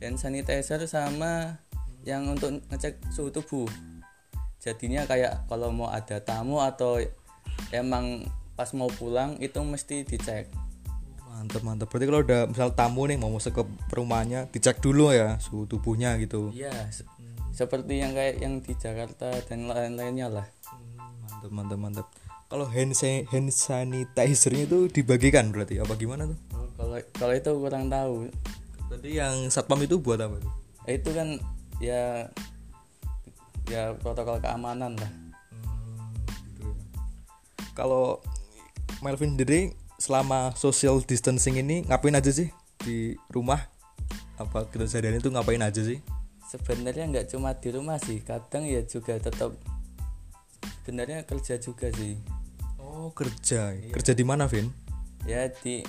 hand 0.00 0.16
sanitizer 0.16 0.80
sama 0.88 1.60
yang 2.08 2.24
untuk 2.32 2.64
ngecek 2.72 3.04
suhu 3.12 3.28
tubuh. 3.28 3.68
Jadinya 4.56 5.04
kayak 5.04 5.44
kalau 5.44 5.68
mau 5.68 5.92
ada 5.92 6.24
tamu 6.24 6.64
atau 6.64 6.96
emang 7.68 8.24
pas 8.56 8.72
mau 8.72 8.88
pulang 8.88 9.36
itu 9.44 9.60
mesti 9.60 10.08
dicek. 10.08 10.48
Mantap 11.28 11.60
mantap 11.64 11.88
berarti 11.92 12.06
kalau 12.08 12.20
udah 12.24 12.42
misal 12.48 12.72
tamu 12.72 13.04
nih 13.04 13.20
mau 13.20 13.32
masuk 13.32 13.60
ke 13.60 13.62
perumahannya 13.92 14.48
dicek 14.48 14.80
dulu 14.80 15.12
ya 15.12 15.36
suhu 15.36 15.68
tubuhnya 15.68 16.16
gitu. 16.16 16.48
Iya, 16.52 16.72
se- 16.88 17.08
seperti 17.52 18.00
yang 18.00 18.16
kayak 18.16 18.40
yang 18.40 18.64
di 18.64 18.72
Jakarta 18.72 19.36
dan 19.48 19.68
lain-lainnya 19.68 20.32
lah. 20.32 20.46
mantap 21.28 21.52
mantap 21.52 21.78
mantap 21.80 22.06
kalau 22.50 22.66
hand, 22.66 22.98
hand 23.30 23.48
sanitizernya 23.54 24.66
itu 24.66 24.90
dibagikan 24.90 25.54
berarti 25.54 25.78
apa 25.78 25.94
gimana 25.94 26.26
tuh 26.26 26.38
Kalau 26.74 26.96
kalau 27.14 27.34
itu 27.36 27.50
kurang 27.54 27.86
tahu. 27.86 28.26
Tadi 28.90 29.10
yang 29.14 29.46
satpam 29.52 29.78
itu 29.86 30.02
buat 30.02 30.18
apa 30.18 30.42
tuh? 30.42 30.50
Eh, 30.90 30.98
Itu 30.98 31.14
kan 31.14 31.38
ya 31.78 32.26
ya 33.70 33.94
protokol 34.02 34.42
keamanan 34.42 34.98
lah. 34.98 35.12
kalau 37.70 38.18
Melvin 39.00 39.38
sendiri 39.38 39.72
selama 39.96 40.52
social 40.52 41.00
distancing 41.00 41.56
ini 41.56 41.86
ngapain 41.88 42.12
aja 42.12 42.28
sih 42.28 42.50
di 42.82 43.14
rumah 43.32 43.60
apa 44.36 44.68
kita 44.68 44.84
sehari 44.84 45.16
itu 45.16 45.28
ngapain 45.32 45.60
aja 45.60 45.80
sih 45.80 46.00
sebenarnya 46.50 47.08
nggak 47.08 47.26
cuma 47.32 47.52
di 47.56 47.68
rumah 47.72 47.96
sih 47.96 48.20
kadang 48.20 48.68
ya 48.68 48.84
juga 48.84 49.16
tetap 49.16 49.56
sebenarnya 50.82 51.24
kerja 51.24 51.56
juga 51.60 51.88
sih 51.94 52.16
oh 53.00 53.12
kerja. 53.16 53.72
Kerja 53.72 54.12
di 54.12 54.24
mana 54.28 54.44
Vin? 54.44 54.68
Ya 55.24 55.48
di 55.48 55.80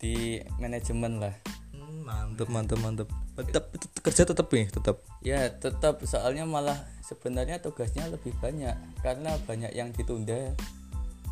di 0.00 0.40
manajemen 0.56 1.20
lah. 1.20 1.36
Hmm, 1.76 2.08
mantep 2.08 2.48
mantep 2.48 2.78
mantep. 2.80 3.08
Tetap 3.36 3.72
kerja 4.00 4.24
tetap 4.24 4.48
nih 4.52 4.68
tetap 4.68 5.00
ya 5.24 5.48
tetap 5.48 6.04
soalnya 6.04 6.44
malah 6.48 6.76
sebenarnya 7.04 7.60
tugasnya 7.60 8.08
lebih 8.08 8.32
banyak. 8.40 8.72
Karena 9.04 9.36
banyak 9.44 9.76
yang 9.76 9.92
ditunda. 9.92 10.56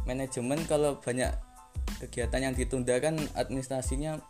Manajemen 0.04 0.60
kalau 0.68 1.00
banyak 1.00 1.32
kegiatan 2.04 2.52
yang 2.52 2.54
ditunda 2.56 2.96
kan 3.00 3.16
administrasinya 3.36 4.20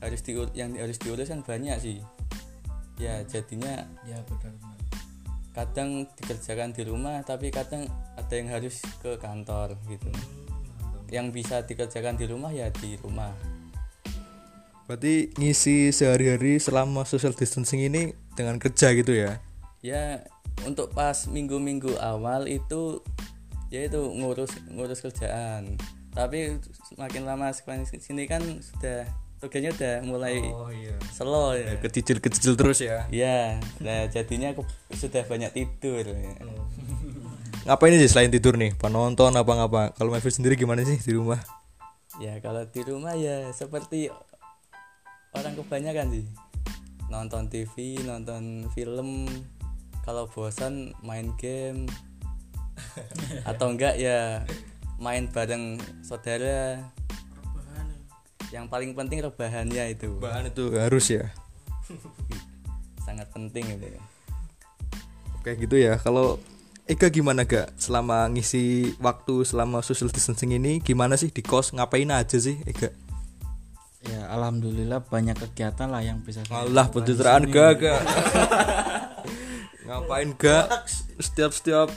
harus 0.00 0.22
diur 0.22 0.48
yang 0.54 0.74
harus 0.78 0.98
diurus 1.02 1.34
kan 1.34 1.42
banyak 1.42 1.76
sih. 1.82 1.98
Ya 2.98 3.26
jadinya 3.26 3.90
ya 4.06 4.22
benar 4.26 4.79
kadang 5.50 6.06
dikerjakan 6.14 6.70
di 6.70 6.86
rumah 6.86 7.18
tapi 7.26 7.50
kadang 7.50 7.90
ada 8.14 8.34
yang 8.34 8.48
harus 8.50 8.82
ke 9.02 9.18
kantor 9.18 9.74
gitu. 9.90 10.10
Yang 11.10 11.26
bisa 11.34 11.56
dikerjakan 11.66 12.14
di 12.14 12.26
rumah 12.30 12.54
ya 12.54 12.70
di 12.70 12.94
rumah. 13.02 13.34
Berarti 14.86 15.30
ngisi 15.38 15.94
sehari-hari 15.94 16.58
selama 16.58 17.06
social 17.06 17.34
distancing 17.34 17.82
ini 17.82 18.10
dengan 18.34 18.58
kerja 18.58 18.90
gitu 18.94 19.14
ya? 19.14 19.38
Ya 19.82 20.26
untuk 20.66 20.90
pas 20.92 21.30
minggu-minggu 21.30 21.94
awal 22.02 22.50
itu 22.50 22.98
ya 23.70 23.86
itu 23.86 24.02
ngurus 24.02 24.50
ngurus 24.70 24.98
kerjaan. 24.98 25.78
Tapi 26.10 26.58
semakin 26.90 27.22
lama 27.22 27.54
semakin 27.54 27.86
sini 27.86 28.26
kan 28.26 28.42
sudah 28.42 29.06
tugasnya 29.40 29.72
udah 29.72 29.94
mulai 30.04 30.52
iya. 30.76 30.94
slow 31.16 31.56
ya. 31.56 31.80
Kecil-kecil 31.80 32.60
terus 32.60 32.84
ya? 32.84 33.08
Ya 33.08 33.56
nah 33.80 34.04
jadinya 34.12 34.52
aku 34.52 34.68
sudah 34.92 35.24
banyak 35.24 35.50
tidur 35.56 36.04
ya. 36.04 36.36
ngapain 37.66 37.96
sih 37.96 38.08
selain 38.12 38.28
tidur 38.28 38.60
nih? 38.60 38.76
Penonton 38.76 39.32
apa 39.32 39.52
ngapa? 39.56 39.82
Kalau 39.96 40.12
Melvin 40.12 40.32
sendiri 40.32 40.60
gimana 40.60 40.84
sih 40.84 41.00
di 41.00 41.12
rumah? 41.16 41.40
Ya 42.20 42.36
kalau 42.44 42.68
di 42.68 42.84
rumah 42.84 43.16
ya 43.16 43.48
seperti 43.56 44.12
orang 45.32 45.56
kebanyakan 45.56 46.20
sih. 46.20 46.26
Nonton 47.08 47.48
TV 47.48 48.04
nonton 48.04 48.68
film. 48.76 49.24
Kalau 50.04 50.28
bosan 50.28 50.92
main 51.00 51.32
game. 51.40 51.88
Atau 53.48 53.72
enggak 53.72 53.96
ya 53.96 54.44
main 55.00 55.32
bareng 55.32 55.80
saudara. 56.04 56.92
Yang 58.50 58.66
paling 58.66 58.94
penting 58.98 59.22
rebahannya 59.22 59.94
itu 59.94 60.14
bahan 60.18 60.50
itu 60.50 60.74
harus 60.74 61.06
ya 61.10 61.30
sangat 63.06 63.26
penting 63.34 63.66
itu 63.74 63.98
Oke 65.40 65.56
gitu 65.56 65.80
ya. 65.80 65.96
Kalau 65.96 66.36
Ega 66.84 67.08
gimana 67.08 67.48
gak 67.48 67.72
selama 67.80 68.28
ngisi 68.28 68.92
waktu 69.00 69.48
selama 69.48 69.80
social 69.80 70.12
distancing 70.12 70.52
ini 70.52 70.84
gimana 70.84 71.16
sih 71.16 71.32
di 71.32 71.40
kos 71.40 71.72
ngapain 71.72 72.10
aja 72.12 72.36
sih 72.36 72.60
Ega? 72.68 72.92
ya 74.00 74.32
alhamdulillah 74.32 75.04
banyak 75.04 75.36
kegiatan 75.36 75.92
lah 75.92 76.00
yang 76.00 76.24
bisa 76.24 76.40
Allah 76.48 76.88
pencitraan 76.88 77.46
gak 77.46 77.84
gak. 77.84 78.00
ngapain 79.86 80.34
gak? 80.34 80.66
Setiap 81.22 81.54
setiap 81.54 81.88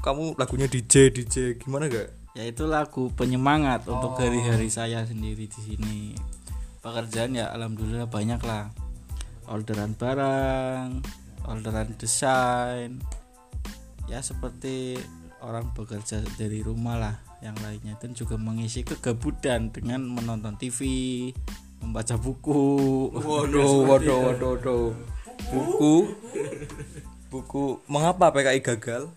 kamu 0.00 0.34
lagunya 0.34 0.66
DJ 0.66 1.12
DJ 1.12 1.60
gimana 1.60 1.86
gak? 1.92 2.10
Ya 2.32 2.48
itu 2.48 2.64
lagu 2.64 3.12
penyemangat 3.12 3.84
untuk 3.84 4.16
hari-hari 4.16 4.72
saya 4.72 5.04
sendiri 5.04 5.48
di 5.48 5.60
sini. 5.60 5.98
Pekerjaan 6.80 7.36
ya 7.36 7.52
alhamdulillah 7.52 8.08
banyak 8.08 8.40
lah. 8.42 8.72
Orderan 9.46 9.94
barang 9.94 11.02
orderan 11.46 11.94
desain. 11.98 13.02
Ya 14.10 14.20
seperti 14.24 14.98
orang 15.42 15.70
bekerja 15.74 16.22
dari 16.36 16.64
rumah 16.64 16.98
lah 16.98 17.14
yang 17.44 17.54
lainnya. 17.60 17.94
Dan 18.00 18.16
juga 18.16 18.40
mengisi 18.40 18.82
kegabutan 18.82 19.70
dengan 19.70 20.02
menonton 20.08 20.56
TV 20.58 20.80
membaca 21.82 22.16
buku. 22.16 22.62
Waduh 23.14 23.86
waduh 23.86 24.18
waduh 24.32 24.50
waduh. 24.56 24.86
Buku? 25.52 25.94
Buku 27.32 27.80
mengapa 27.88 28.28
PKI 28.32 28.60
gagal? 28.60 29.08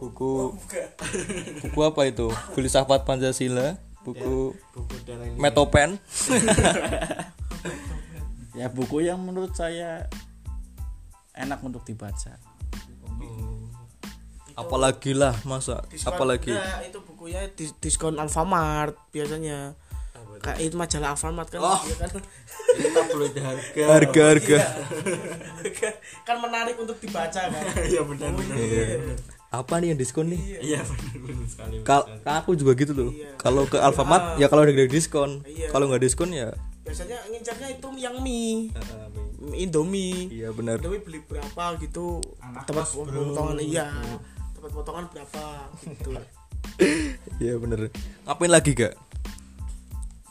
Buku. 0.00 0.56
Buku 1.68 1.80
apa 1.84 2.00
itu? 2.08 2.32
Filsafat 2.56 3.04
Pancasila, 3.04 3.76
buku 4.00 4.56
Metopen. 5.36 6.00
ya 8.58 8.72
buku 8.72 9.04
yang 9.04 9.20
menurut 9.20 9.52
saya 9.52 10.08
enak 11.36 11.60
untuk 11.60 11.84
dibaca. 11.84 12.40
Apalagi 14.56 15.12
lah 15.12 15.36
masa? 15.44 15.84
Diskon- 15.88 16.16
apalagi? 16.16 16.52
Nah, 16.52 16.80
itu 16.84 16.98
bukunya 17.04 17.48
dis- 17.52 17.76
diskon 17.80 18.16
Alfamart 18.16 18.96
biasanya. 19.12 19.76
Kayak 20.40 20.58
itu 20.64 20.74
majalah 20.80 21.12
Alfamart 21.12 21.48
kan? 21.52 21.60
Oh. 21.60 21.80
iya 21.84 21.96
kan? 22.00 22.10
Tabloid 22.80 23.36
harga. 23.36 23.82
Harga 23.84 24.22
harga. 24.32 24.58
Kan 26.28 26.36
menarik 26.40 26.80
untuk 26.80 26.96
dibaca 26.96 27.40
kan? 27.40 27.64
Iya 27.84 28.00
benar 28.04 28.32
benar 28.32 28.56
apa 29.50 29.82
nih 29.82 29.94
yang 29.94 29.98
diskon 29.98 30.30
nih? 30.30 30.42
Iya. 30.62 30.80
Benar 30.86 31.18
benar 31.26 31.46
sekali 31.50 31.76
Kal 31.82 32.02
aku 32.22 32.54
juga 32.54 32.72
gitu 32.78 32.94
tuh. 32.94 33.10
Kalau 33.34 33.66
ke 33.66 33.78
Alfamart 33.82 34.38
ya 34.38 34.46
kalau 34.46 34.62
ada 34.62 34.72
diskon. 34.72 35.42
Iya. 35.42 35.68
kalau 35.74 35.90
nggak 35.90 36.02
diskon 36.06 36.30
ya 36.30 36.54
biasanya 36.80 37.22
ngincarnya 37.30 37.68
itu 37.78 37.88
yang 38.02 38.16
mie. 38.18 38.74
Indomie. 39.54 40.26
Iya 40.32 40.50
benar. 40.50 40.82
Indomie 40.82 41.02
beli 41.06 41.20
berapa 41.22 41.78
gitu. 41.78 42.18
Dapat 42.40 42.86
potongan 42.90 43.58
iya. 43.62 43.94
Dapat 44.58 44.70
potongan 44.74 45.04
berapa 45.10 45.44
gitu. 45.86 46.10
Iya 47.40 47.56
bener 47.60 47.88
ngapain 48.24 48.52
lagi 48.52 48.72
gak 48.72 48.96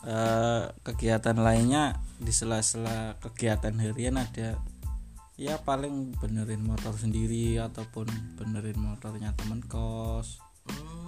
Eh, 0.00 0.64
kegiatan 0.80 1.36
lainnya 1.36 2.00
di 2.16 2.32
sela-sela 2.32 3.20
kegiatan 3.20 3.76
harian 3.76 4.16
ada 4.16 4.56
ya 5.40 5.56
paling 5.56 6.12
benerin 6.20 6.60
motor 6.60 6.92
sendiri 6.92 7.56
ataupun 7.56 8.04
benerin 8.36 8.76
motornya 8.76 9.32
temen 9.32 9.64
kos. 9.64 10.36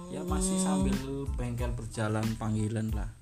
Ya 0.09 0.25
masih 0.25 0.57
sambil 0.57 0.97
bengkel 1.37 1.69
berjalan 1.77 2.25
panggilan 2.41 2.89
lah. 2.97 3.13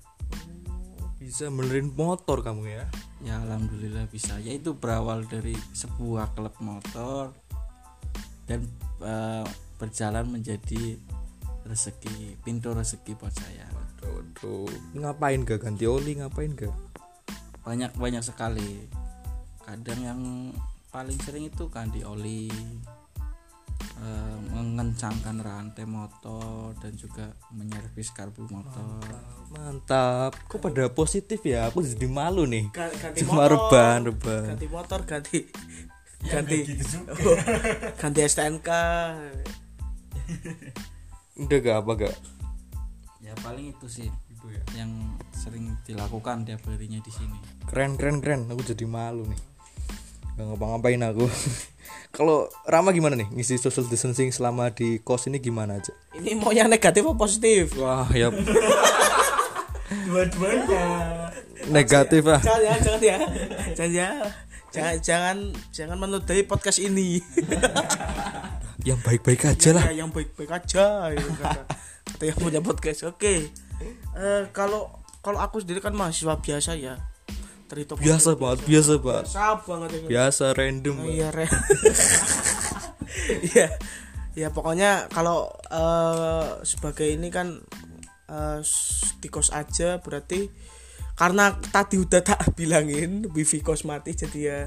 Bisa 1.20 1.52
benerin 1.52 1.92
motor 1.92 2.40
kamu 2.40 2.64
ya? 2.64 2.84
Ya 3.20 3.44
alhamdulillah 3.44 4.08
bisa. 4.08 4.40
Yaitu 4.40 4.72
berawal 4.72 5.28
dari 5.28 5.52
sebuah 5.76 6.32
klub 6.32 6.56
motor 6.64 7.36
dan 8.48 8.64
eh, 9.04 9.44
berjalan 9.76 10.32
menjadi 10.32 10.96
rezeki 11.68 12.40
pintu 12.40 12.72
rezeki 12.72 13.20
buat 13.20 13.36
saya. 13.36 13.68
Waduh, 13.68 14.16
waduh. 14.16 14.72
ngapain 14.96 15.44
gak 15.44 15.60
ganti 15.60 15.84
oli 15.84 16.16
ngapain 16.16 16.56
gak? 16.56 16.72
Banyak 17.68 18.00
banyak 18.00 18.24
sekali. 18.24 18.88
Kadang 19.62 20.00
yang 20.02 20.20
paling 20.92 21.16
sering 21.24 21.48
itu 21.48 21.72
ganti 21.72 22.04
oli 22.04 22.52
eh, 23.96 24.38
mengencangkan 24.52 25.40
rantai 25.40 25.88
motor 25.88 26.76
dan 26.76 26.92
juga 27.00 27.32
menyervis 27.48 28.12
karbu 28.12 28.44
motor. 28.52 29.00
Mantap. 29.56 30.36
Kok 30.44 30.60
pada 30.60 30.92
positif 30.92 31.40
ya? 31.48 31.72
Aku 31.72 31.80
jadi 31.80 32.04
malu 32.04 32.44
nih. 32.44 32.68
Ga- 32.68 32.92
ganti 32.92 33.24
cuma 33.24 33.48
motor, 33.48 33.56
rebahan 33.56 34.00
rebahan. 34.12 34.48
Ganti 34.52 34.66
motor 34.68 35.00
ganti 35.08 35.38
ganti 36.32 36.58
Oh, 37.08 37.38
ganti 38.00 38.20
STNK 38.28 38.70
udah 41.32 41.58
gak 41.64 41.76
apa 41.82 41.92
gak? 42.06 42.16
Ya 43.24 43.32
paling 43.40 43.72
itu 43.72 43.88
sih 43.88 44.06
itu 44.06 44.46
ya. 44.52 44.84
Yang 44.84 44.92
sering 45.32 45.72
dilakukan 45.88 46.44
tiap 46.44 46.60
harinya 46.68 47.00
di 47.00 47.08
sini. 47.08 47.40
Keren 47.64 47.96
keren 47.96 48.20
keren. 48.20 48.44
Aku 48.52 48.60
jadi 48.60 48.84
malu 48.84 49.24
nih 49.24 49.51
gak 50.36 50.44
ngapa-ngapain 50.48 51.02
aku. 51.04 51.26
Kalau 52.16 52.48
Rama 52.68 52.92
gimana 52.92 53.16
nih? 53.16 53.28
Ngisi 53.32 53.56
social 53.56 53.88
distancing 53.88 54.28
selama 54.32 54.68
di 54.68 55.00
kos 55.00 55.28
ini 55.28 55.40
gimana 55.40 55.80
aja? 55.80 55.92
Ini 56.12 56.36
mau 56.36 56.52
yang 56.52 56.68
negatif 56.68 57.04
apa 57.04 57.16
positif? 57.16 57.72
Wah 57.80 58.08
ya. 58.12 58.28
Dua-duanya. 60.08 60.84
Negatif 61.68 62.22
ah. 62.28 62.40
Jangan 62.40 62.60
ya 62.60 62.74
jangan 62.80 63.00
ya. 63.00 63.18
Jangan 63.76 63.92
ya. 63.92 64.08
Jangan 64.72 64.94
jangan 65.04 65.36
jangan 65.72 65.96
menodai 66.00 66.44
podcast 66.48 66.80
ini. 66.80 67.20
Yang 68.88 68.98
baik-baik 69.06 69.46
aja 69.46 69.78
lah. 69.78 69.84
Ya, 69.94 70.02
yang 70.02 70.10
baik-baik 70.10 70.50
aja 70.50 71.06
gitu, 71.14 71.30
kata, 71.38 71.70
kata 72.02 72.22
yang 72.26 72.34
punya 72.34 72.58
podcast 72.58 73.06
oke. 73.06 73.46
Eh, 74.18 74.42
kalau 74.50 74.90
kalau 75.22 75.38
aku 75.38 75.62
sendiri 75.62 75.78
kan 75.78 75.94
mahasiswa 75.94 76.34
biasa 76.42 76.74
ya 76.74 76.98
terhitung 77.72 77.96
biasa 77.96 78.36
banget 78.36 78.58
biasa 78.68 78.92
banget. 79.00 79.26
Biasa 79.32 79.64
banget 79.64 79.88
ya 79.96 80.00
biasa 80.12 80.44
random. 80.52 80.96
Oh, 81.00 81.00
banget. 81.08 81.16
iya 81.16 81.28
re 81.32 81.46
iya. 83.56 83.68
Ya 84.32 84.48
pokoknya 84.52 85.08
kalau 85.08 85.48
eh, 85.72 86.60
sebagai 86.68 87.08
ini 87.08 87.32
kan 87.32 87.64
eh, 88.28 88.60
di 89.24 89.28
kos 89.32 89.56
aja 89.56 90.04
berarti 90.04 90.52
karena 91.16 91.56
tadi 91.72 91.96
udah 91.96 92.20
tak 92.20 92.44
bilangin 92.60 93.24
wifi 93.32 93.64
kos 93.64 93.88
mati 93.88 94.12
jadi 94.12 94.40
ya 94.44 94.58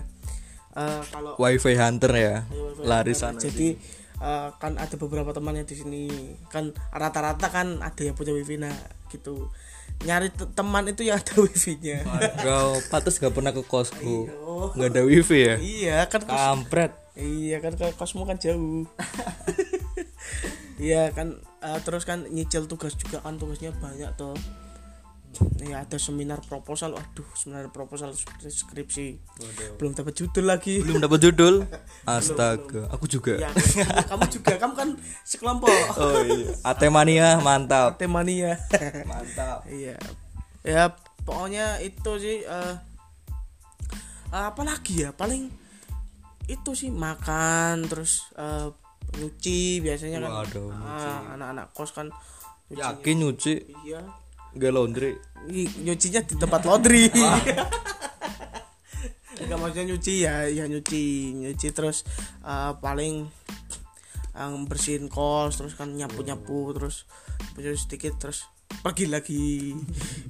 eh, 0.73 1.01
kalau 1.13 1.37
wifi 1.37 1.77
hunter 1.77 2.13
ya 2.17 2.35
wifi 2.49 2.81
lari 2.89 3.13
hunter. 3.13 3.21
sana 3.21 3.37
jadi 3.37 3.77
eh, 4.17 4.49
kan 4.57 4.81
ada 4.81 4.95
beberapa 4.97 5.29
teman 5.29 5.61
yang 5.61 5.69
di 5.69 5.77
sini. 5.77 6.03
Kan 6.49 6.73
rata-rata 6.89 7.53
kan 7.53 7.85
ada 7.85 8.01
yang 8.01 8.17
punya 8.17 8.33
wifi 8.33 8.57
nah 8.57 8.73
gitu 9.13 9.53
nyari 10.01 10.27
te- 10.27 10.51
teman 10.51 10.83
itu 10.85 11.01
yang 11.01 11.17
ada 11.17 11.33
wifi-nya 11.41 12.03
kau 12.37 12.75
patus 12.87 13.15
gak 13.15 13.31
pernah 13.31 13.49
ke 13.49 13.61
kosku 13.61 14.27
Oh. 14.45 14.71
nggak 14.71 14.87
ada 14.89 15.03
wifi 15.03 15.39
ya 15.41 15.55
iya 15.57 15.97
kan 16.05 16.21
kampret 16.21 16.91
Iya 17.15 17.63
kan 17.63 17.71
ke 17.73 17.95
kosmu 17.95 18.27
kan 18.27 18.35
jauh. 18.35 18.83
Iya 20.75 21.07
kan 21.09 21.39
eh, 21.63 21.79
terus 21.81 22.03
kan 22.03 22.27
nyicil 22.27 22.67
tugas 22.67 22.91
juga 22.93 23.23
kan 23.23 23.39
tugasnya 23.39 23.71
banyak 23.73 24.11
tuh. 24.15 24.35
Iya 25.57 25.83
ada 25.83 25.97
seminar 25.97 26.39
proposal, 26.39 26.93
waduh 26.93 27.27
seminar 27.33 27.67
proposal 27.69 28.11
skripsi. 28.45 29.19
Belum 29.75 29.91
dapat 29.91 30.13
judul 30.13 30.45
lagi. 30.45 30.79
belum 30.79 30.99
dapat 30.99 31.19
judul? 31.21 31.65
Astaga. 32.07 32.87
aku 32.89 33.05
juga. 33.05 33.35
Ya, 33.37 33.49
kamu 34.09 34.25
juga, 34.29 34.55
kamu 34.55 34.73
kan 34.73 34.89
sekelompok. 35.23 35.71
oh 35.99 36.21
iya. 36.23 36.51
Atemania 36.61 37.27
mantap. 37.39 37.97
Temania. 37.97 38.55
mantap. 39.03 39.65
Iya. 39.65 39.97
Ya 40.61 40.93
pokoknya 41.23 41.79
itu 41.79 42.11
sih 42.17 42.41
eh 42.41 42.75
apa 44.29 44.61
lagi 44.61 45.03
ya? 45.03 45.11
Paling 45.11 45.47
itu 46.45 46.71
sih 46.73 46.89
makan 46.89 47.87
terus 47.87 48.29
eh, 48.35 48.69
nyuci 49.17 49.79
biasanya 49.79 50.23
kan. 50.23 50.31
Waduh, 50.43 50.69
Ah, 50.73 51.33
anak-anak 51.33 51.71
kos 51.71 51.91
kan 51.91 52.07
nyucinya- 52.67 52.97
yakin 52.97 53.15
nyuci? 53.17 53.53
Iya 53.85 54.01
gak 54.55 54.71
laundry. 54.71 55.19
Nyucinya 55.83 56.23
di 56.23 56.35
tempat 56.39 56.63
laundry. 56.65 57.11
Enggak 59.35 59.59
maksudnya 59.59 59.85
nyuci 59.91 60.13
ya 60.23 60.47
ya 60.47 60.63
nyuci 60.65 61.35
nyuci 61.43 61.67
terus 61.75 62.07
eh, 62.41 62.71
paling 62.79 63.27
eh, 64.31 64.57
bersihin 64.65 65.11
kos 65.11 65.59
terus 65.59 65.75
kan 65.75 65.91
nyapu 65.91 66.23
nyapu 66.23 66.71
terus 66.71 67.03
bersihin 67.53 67.77
sedikit 67.77 68.15
terus 68.15 68.47
pergi 68.81 69.05
lagi 69.05 69.75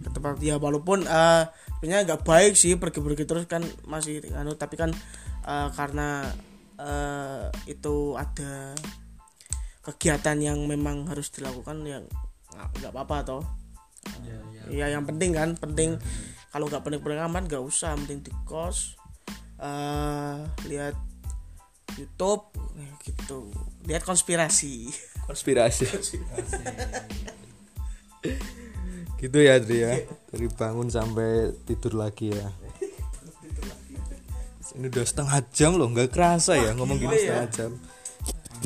ke 0.03 0.09
tempat 0.11 0.41
ya 0.43 0.59
walaupun 0.59 1.07
eh 1.07 1.43
sebenarnya 1.77 2.01
nggak 2.13 2.23
baik 2.27 2.53
sih 2.57 2.75
pergi 2.75 2.99
pergi 2.99 3.23
terus 3.23 3.45
kan 3.47 3.63
masih 3.87 4.25
anu 4.35 4.57
tapi 4.57 4.75
kan 4.75 4.91
eh, 5.45 5.69
karena 5.77 6.25
eh, 6.81 7.53
itu 7.69 8.17
ada 8.17 8.75
kegiatan 9.85 10.37
yang 10.41 10.65
memang 10.65 11.05
harus 11.05 11.29
dilakukan 11.29 11.85
yang 11.85 12.03
nggak 12.51 12.69
nggak 12.81 12.91
apa-apa 12.91 13.17
toh 13.21 13.43
ya 14.69 14.91
yang 14.91 15.05
penting 15.05 15.31
kan 15.35 15.55
penting. 15.55 15.97
Kalau 16.51 16.71
nggak 16.71 16.87
penting-penting 16.87 17.19
aman 17.19 17.43
nggak 17.51 17.59
usah 17.59 17.91
penting 17.99 18.23
di 18.23 18.31
kos 18.47 18.95
eh 19.59 20.39
lihat 20.67 20.95
YouTube 21.95 22.51
ya 22.75 22.91
gitu. 23.03 23.51
Lihat 23.87 24.03
konspirasi. 24.03 24.91
Konspirasi. 25.27 25.85
Gitu 29.15 29.37
ya 29.39 29.57
Adri 29.59 29.77
ya. 29.83 29.93
Dari 30.31 30.47
bangun 30.51 30.91
sampai 30.91 31.55
tidur 31.63 31.95
lagi 31.95 32.35
ya. 32.35 32.47
Ini 34.75 34.91
udah 34.91 35.05
setengah 35.07 35.39
jam 35.55 35.79
loh 35.79 35.87
nggak 35.87 36.11
kerasa 36.11 36.59
ya 36.59 36.75
ngomong 36.75 36.99
gini 36.99 37.15
setengah 37.15 37.47
jam. 37.51 37.71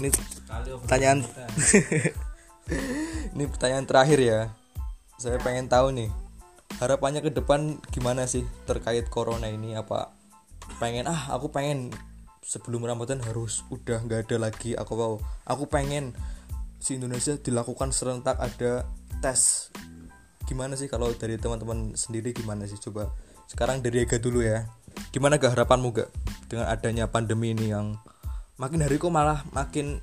Ini 0.01 0.09
pertanyaan 0.85 1.19
ini 3.37 3.43
pertanyaan 3.45 3.85
terakhir 3.85 4.19
ya 4.21 4.41
saya 5.19 5.35
pengen 5.43 5.67
tahu 5.67 5.91
nih 5.91 6.07
harapannya 6.79 7.19
ke 7.19 7.35
depan 7.35 7.75
gimana 7.91 8.23
sih 8.23 8.47
terkait 8.63 9.11
corona 9.11 9.51
ini? 9.51 9.75
Apa 9.75 10.15
pengen 10.79 11.11
ah 11.11 11.35
aku 11.35 11.51
pengen 11.51 11.91
sebelum 12.39 12.87
Ramadan 12.87 13.19
harus 13.27 13.67
udah 13.67 13.99
nggak 14.07 14.31
ada 14.31 14.49
lagi. 14.49 14.79
Aku 14.79 14.95
mau 14.95 15.13
aku 15.43 15.67
pengen 15.67 16.15
si 16.79 16.95
Indonesia 16.95 17.35
dilakukan 17.35 17.91
serentak 17.91 18.39
ada 18.39 18.87
tes. 19.19 19.75
Gimana 20.47 20.79
sih 20.79 20.87
kalau 20.87 21.11
dari 21.11 21.35
teman-teman 21.35 21.99
sendiri 21.99 22.31
gimana 22.31 22.63
sih? 22.63 22.79
Coba 22.79 23.11
sekarang 23.51 23.83
dari 23.83 24.07
Ega 24.07 24.17
dulu 24.17 24.39
ya. 24.39 24.71
Gimana 25.11 25.35
gak 25.35 25.53
harapanmu 25.53 25.91
gak 25.93 26.09
dengan 26.47 26.71
adanya 26.71 27.11
pandemi 27.11 27.51
ini 27.51 27.75
yang 27.75 27.99
makin 28.55 28.81
hari 28.81 28.95
kok 28.97 29.11
malah 29.11 29.43
makin 29.51 29.99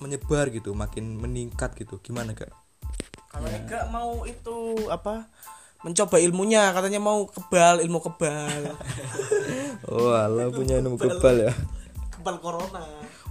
menyebar 0.00 0.48
gitu 0.48 0.72
makin 0.72 1.20
meningkat 1.20 1.76
gitu? 1.76 2.00
Gimana 2.00 2.32
gak 2.32 2.50
kalau 3.36 3.48
enggak 3.52 3.84
mau 3.92 4.10
itu 4.24 4.56
apa 4.88 5.28
mencoba 5.84 6.16
ilmunya 6.18 6.72
katanya 6.72 6.98
mau 6.98 7.28
kebal 7.28 7.84
ilmu 7.84 8.00
kebal. 8.00 8.62
Oh 9.86 10.10
Allah 10.10 10.50
punya 10.50 10.80
ilmu 10.82 10.98
kebal. 10.98 11.46
ya. 11.46 11.52
Kebal 12.10 12.42
corona. 12.42 12.82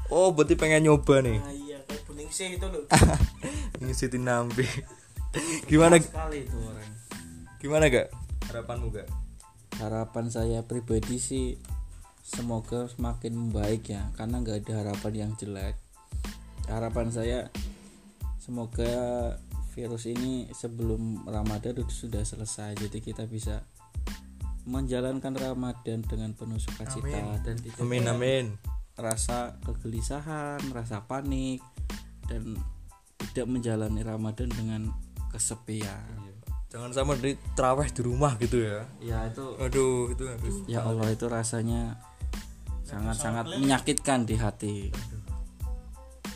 Oh 0.07 0.31
berarti 0.31 0.53
pengen 0.55 0.87
nyoba 0.87 1.19
nih. 1.25 1.41
Nah 1.41 1.51
iya 1.51 1.77
kayak 1.83 2.05
buning 2.05 2.29
sih 2.29 2.55
itu 2.55 2.63
loh. 2.69 2.85
Ngisi 3.81 4.07
nampi 4.21 4.63
gimana? 5.67 5.99
sekali 5.99 6.47
itu 6.47 6.55
orang. 6.55 6.91
Gimana 7.59 7.83
gak 7.91 8.07
harapanmu 8.47 8.87
gak 8.93 9.09
harapan 9.81 10.31
saya 10.31 10.63
pribadi 10.63 11.19
sih 11.19 11.59
semoga 12.23 12.87
semakin 12.87 13.35
membaik 13.35 13.91
ya 13.91 14.07
karena 14.15 14.39
nggak 14.39 14.63
ada 14.65 14.73
harapan 14.85 15.13
yang 15.27 15.31
jelek. 15.35 15.75
Harapan 16.71 17.11
saya 17.11 17.39
semoga 18.41 18.93
virus 19.75 20.07
ini 20.07 20.47
sebelum 20.55 21.27
Ramadan 21.27 21.75
itu 21.75 22.07
sudah 22.07 22.23
selesai. 22.23 22.79
Jadi 22.79 23.03
kita 23.03 23.27
bisa 23.27 23.59
menjalankan 24.65 25.35
Ramadan 25.35 26.01
dengan 26.01 26.33
penuh 26.33 26.57
sukacita 26.57 27.37
dan 27.45 27.55
tidak 27.61 27.77
amin 27.77 28.09
amin. 28.09 28.45
rasa 28.97 29.61
kegelisahan 29.61 30.57
rasa 30.73 31.05
panik 31.05 31.61
dan 32.25 32.57
tidak 33.29 33.45
menjalani 33.45 34.01
Ramadan 34.01 34.49
dengan 34.49 34.89
kesepian. 35.29 36.33
Jangan 36.73 36.91
sama 36.91 37.13
dari 37.13 37.37
terawih 37.53 37.87
di 37.93 38.01
rumah 38.01 38.33
gitu 38.41 38.57
ya. 38.57 38.89
Ya 38.97 39.29
itu 39.29 39.53
aduh 39.61 40.09
itu 40.09 40.23
harus 40.25 40.55
ya 40.65 40.81
Allah 40.81 41.13
itu 41.13 41.29
rasanya 41.29 42.01
sangat-sangat 42.85 43.61
menyakitkan 43.61 44.25
di 44.25 44.35
hati 44.37 44.75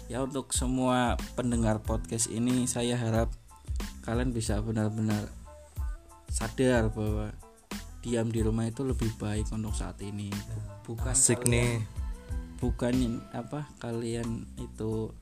ya 0.10 0.26
untuk 0.26 0.49
semua 0.57 1.16
pendengar 1.38 1.86
podcast 1.86 2.34
ini 2.34 2.66
saya 2.66 2.97
harap 2.97 3.30
kalian 4.01 4.34
bisa 4.34 4.57
benar-benar 4.57 5.30
sadar 6.34 6.89
bahwa 6.89 7.30
diam 8.01 8.34
di 8.34 8.41
rumah 8.41 8.66
itu 8.66 8.82
lebih 8.82 9.14
baik 9.22 9.53
untuk 9.53 9.78
saat 9.78 10.01
ini. 10.01 10.34
Bukan 10.82 11.14
asik 11.14 11.45
nih. 11.45 11.86
Bukan 12.57 13.22
apa 13.38 13.70
kalian 13.78 14.49
itu 14.57 15.14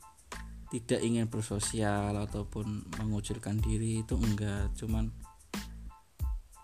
tidak 0.72 1.04
ingin 1.04 1.28
bersosial 1.28 2.16
ataupun 2.16 2.88
mengucilkan 2.96 3.60
diri 3.60 4.08
itu 4.08 4.16
enggak. 4.16 4.72
Cuman 4.80 5.12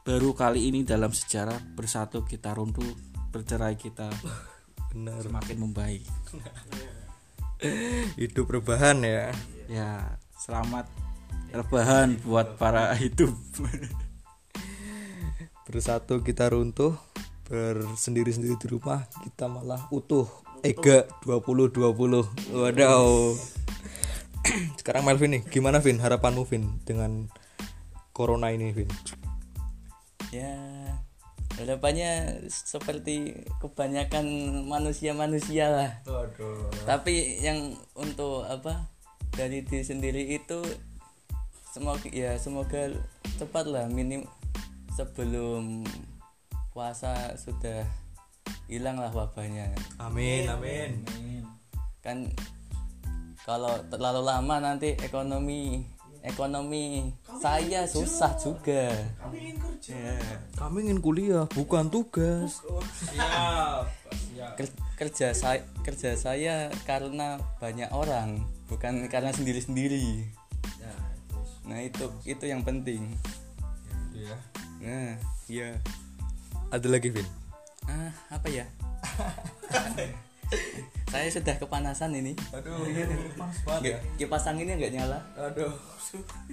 baru 0.07 0.31
kali 0.31 0.71
ini 0.71 0.87
dalam 0.87 1.11
sejarah 1.11 1.59
bersatu 1.75 2.23
kita 2.23 2.55
runtuh 2.55 2.87
bercerai 3.35 3.75
kita 3.75 4.07
benar. 4.95 5.19
semakin 5.19 5.57
membaik 5.59 6.03
hidup 8.19 8.45
rebahan 8.49 8.99
ya. 9.03 9.31
Ya 9.71 10.19
selamat 10.37 10.89
rebahan 11.53 12.19
buat 12.25 12.59
para 12.59 12.91
hidup. 12.97 13.31
Bersatu 15.69 16.19
kita 16.25 16.51
runtuh 16.51 16.97
bersendiri-sendiri 17.47 18.57
di 18.57 18.67
rumah 18.67 19.05
kita 19.23 19.47
malah 19.47 19.87
utuh. 19.93 20.27
Ega 20.63 21.03
2020 21.27 22.55
wadaw 22.55 23.35
sekarang 24.79 25.03
Melvin 25.03 25.39
nih 25.39 25.43
gimana 25.51 25.83
Vin 25.83 25.99
harapanmu 25.99 26.47
Vin 26.47 26.79
dengan 26.87 27.27
corona 28.15 28.47
ini 28.51 28.71
Vin? 28.71 28.87
Ya 30.31 30.55
harapannya 31.59 32.43
seperti 32.49 33.45
kebanyakan 33.61 34.25
manusia-manusia 34.65 35.69
lah. 35.69 35.91
Tapi 36.89 37.43
yang 37.43 37.77
untuk 37.93 38.45
apa 38.49 38.89
dari 39.33 39.61
diri 39.65 39.85
sendiri 39.85 40.23
itu 40.33 40.61
semoga 41.73 42.05
ya 42.09 42.37
semoga 42.37 42.93
cepat 43.37 43.65
lah 43.65 43.85
minim 43.89 44.25
sebelum 44.93 45.81
puasa 46.73 47.33
sudah 47.37 47.85
hilang 48.65 48.97
lah 48.97 49.13
wabahnya. 49.13 49.73
Amin. 50.01 50.49
Amin. 50.49 51.05
Kan 52.01 52.33
kalau 53.43 53.75
terlalu 53.91 54.21
lama 54.23 54.55
nanti 54.63 54.95
ekonomi 55.03 55.83
ekonomi 56.23 57.11
saya 57.37 57.83
susah 57.83 58.33
juga. 58.39 58.95
Ya. 59.83 60.15
kami 60.55 60.87
ingin 60.87 61.03
kuliah 61.03 61.43
bukan 61.51 61.91
tugas. 61.91 62.63
Siap 63.11 63.85
Ker- 64.55 64.79
kerja 64.95 65.35
saya 65.35 65.61
kerja 65.83 66.15
saya 66.15 66.71
karena 66.87 67.37
banyak 67.59 67.91
orang 67.91 68.41
bukan 68.71 69.05
karena 69.11 69.35
sendiri 69.35 69.59
sendiri 69.59 70.07
nah 71.63 71.79
itu 71.79 72.11
itu 72.27 72.43
yang 72.43 72.59
penting. 72.63 73.15
Iya. 74.11 74.35
nah 74.83 75.15
iya. 75.47 75.69
Ada 76.71 76.87
lagi 76.91 77.07
Vin. 77.13 77.27
ah 77.83 78.11
apa 78.31 78.47
ya 78.47 78.63
saya 81.05 81.29
sudah 81.29 81.55
kepanasan 81.55 82.09
ini 82.11 82.33
Aduh, 82.51 82.83
panas 83.33 83.57
banget 83.61 83.81
Nggak- 83.83 84.01
kipas 84.17 84.45
anginnya 84.45 84.75
nggak 84.75 84.93
nyala 84.93 85.19
Aduh. 85.39 85.73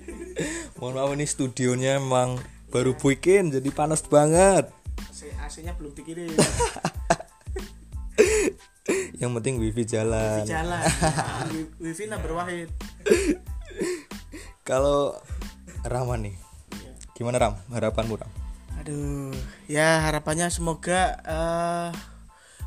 Mohon 0.78 0.92
maaf 0.94 1.10
ini 1.12 1.24
studionya 1.24 1.96
emang 1.96 2.40
baru 2.68 2.94
bikin 2.94 3.50
jadi 3.50 3.68
panas 3.70 4.00
banget. 4.02 4.68
AC 5.02 5.28
AC-nya 5.34 5.72
belum 5.74 5.92
dikirim 5.92 6.32
Yang 9.16 9.30
penting 9.34 9.54
wifi 9.58 9.84
jalan. 9.84 10.44
jalan 10.44 10.80
Wi- 11.52 11.70
wifi 11.78 12.04
number 12.06 12.32
wahid 12.32 12.68
Kalau 14.62 15.16
Rama 15.82 16.14
nih, 16.14 16.36
gimana 17.12 17.36
Ram? 17.38 17.54
Harapanmu 17.68 18.16
Ram? 18.16 18.32
aduh 18.72 19.28
ya 19.66 20.00
harapannya 20.00 20.48
semoga 20.48 21.20
eh 21.20 21.88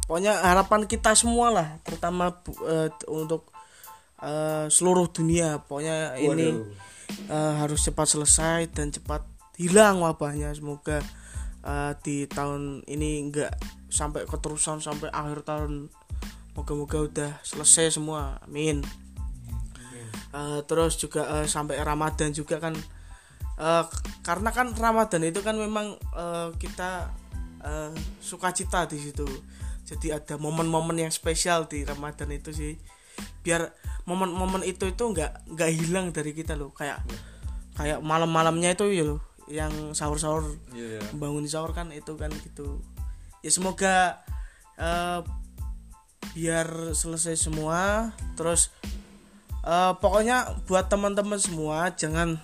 pokoknya 0.04 0.36
harapan 0.44 0.84
kita 0.84 1.16
semua 1.16 1.48
lah 1.52 1.68
terutama 1.84 2.36
t- 2.44 2.56
untuk 3.08 3.54
eh, 4.24 4.66
seluruh 4.72 5.08
dunia. 5.12 5.60
Pokoknya 5.64 6.20
ini 6.20 6.56
eh, 7.28 7.54
harus 7.60 7.84
cepat 7.84 8.08
selesai 8.08 8.72
dan 8.72 8.92
cepat 8.92 9.24
hilang 9.60 10.04
wabahnya. 10.04 10.52
Semoga 10.56 11.04
eh, 11.64 11.92
di 12.04 12.28
tahun 12.28 12.84
ini 12.88 13.30
enggak 13.30 13.54
sampai 13.92 14.26
keterusan 14.26 14.80
sampai 14.80 15.12
akhir 15.12 15.44
tahun. 15.48 15.92
Moga-moga 16.54 17.10
udah 17.10 17.32
selesai 17.42 17.98
semua. 17.98 18.38
Amin. 18.46 18.86
Eh, 20.34 20.60
terus 20.66 20.98
juga 20.98 21.42
eh, 21.42 21.48
sampai 21.48 21.78
Ramadan 21.82 22.34
juga 22.34 22.58
kan 22.58 22.74
eh, 23.58 23.86
karena 24.26 24.50
kan 24.50 24.74
Ramadan 24.74 25.22
itu 25.26 25.46
kan 25.46 25.54
memang 25.54 25.98
eh, 25.98 26.50
kita 26.58 27.10
eh, 27.62 27.92
sukacita 28.18 28.90
di 28.90 28.98
situ 28.98 29.26
jadi 29.84 30.20
ada 30.20 30.40
momen-momen 30.40 30.96
yang 30.96 31.12
spesial 31.12 31.68
di 31.68 31.84
Ramadan 31.84 32.32
itu 32.32 32.56
sih. 32.56 32.74
Biar 33.44 33.76
momen-momen 34.08 34.64
itu 34.64 34.88
itu 34.88 35.04
nggak 35.04 35.52
nggak 35.52 35.72
hilang 35.76 36.16
dari 36.16 36.32
kita 36.32 36.56
loh. 36.56 36.72
Kayak 36.72 37.04
kayak 37.76 38.00
malam-malamnya 38.00 38.74
itu 38.80 38.88
ya 38.94 39.04
loh 39.04 39.20
yang 39.52 39.92
sahur-sahur 39.92 40.56
bangun 41.20 41.44
sahur 41.44 41.76
kan 41.76 41.92
itu 41.92 42.16
kan 42.16 42.32
gitu. 42.48 42.80
Ya 43.44 43.52
semoga 43.52 44.24
eh, 44.80 45.20
biar 46.32 46.96
selesai 46.96 47.36
semua. 47.36 48.12
Terus 48.40 48.72
eh, 49.68 49.94
pokoknya 50.00 50.64
buat 50.64 50.88
teman-teman 50.88 51.44
semua 51.44 51.92
jangan 51.92 52.40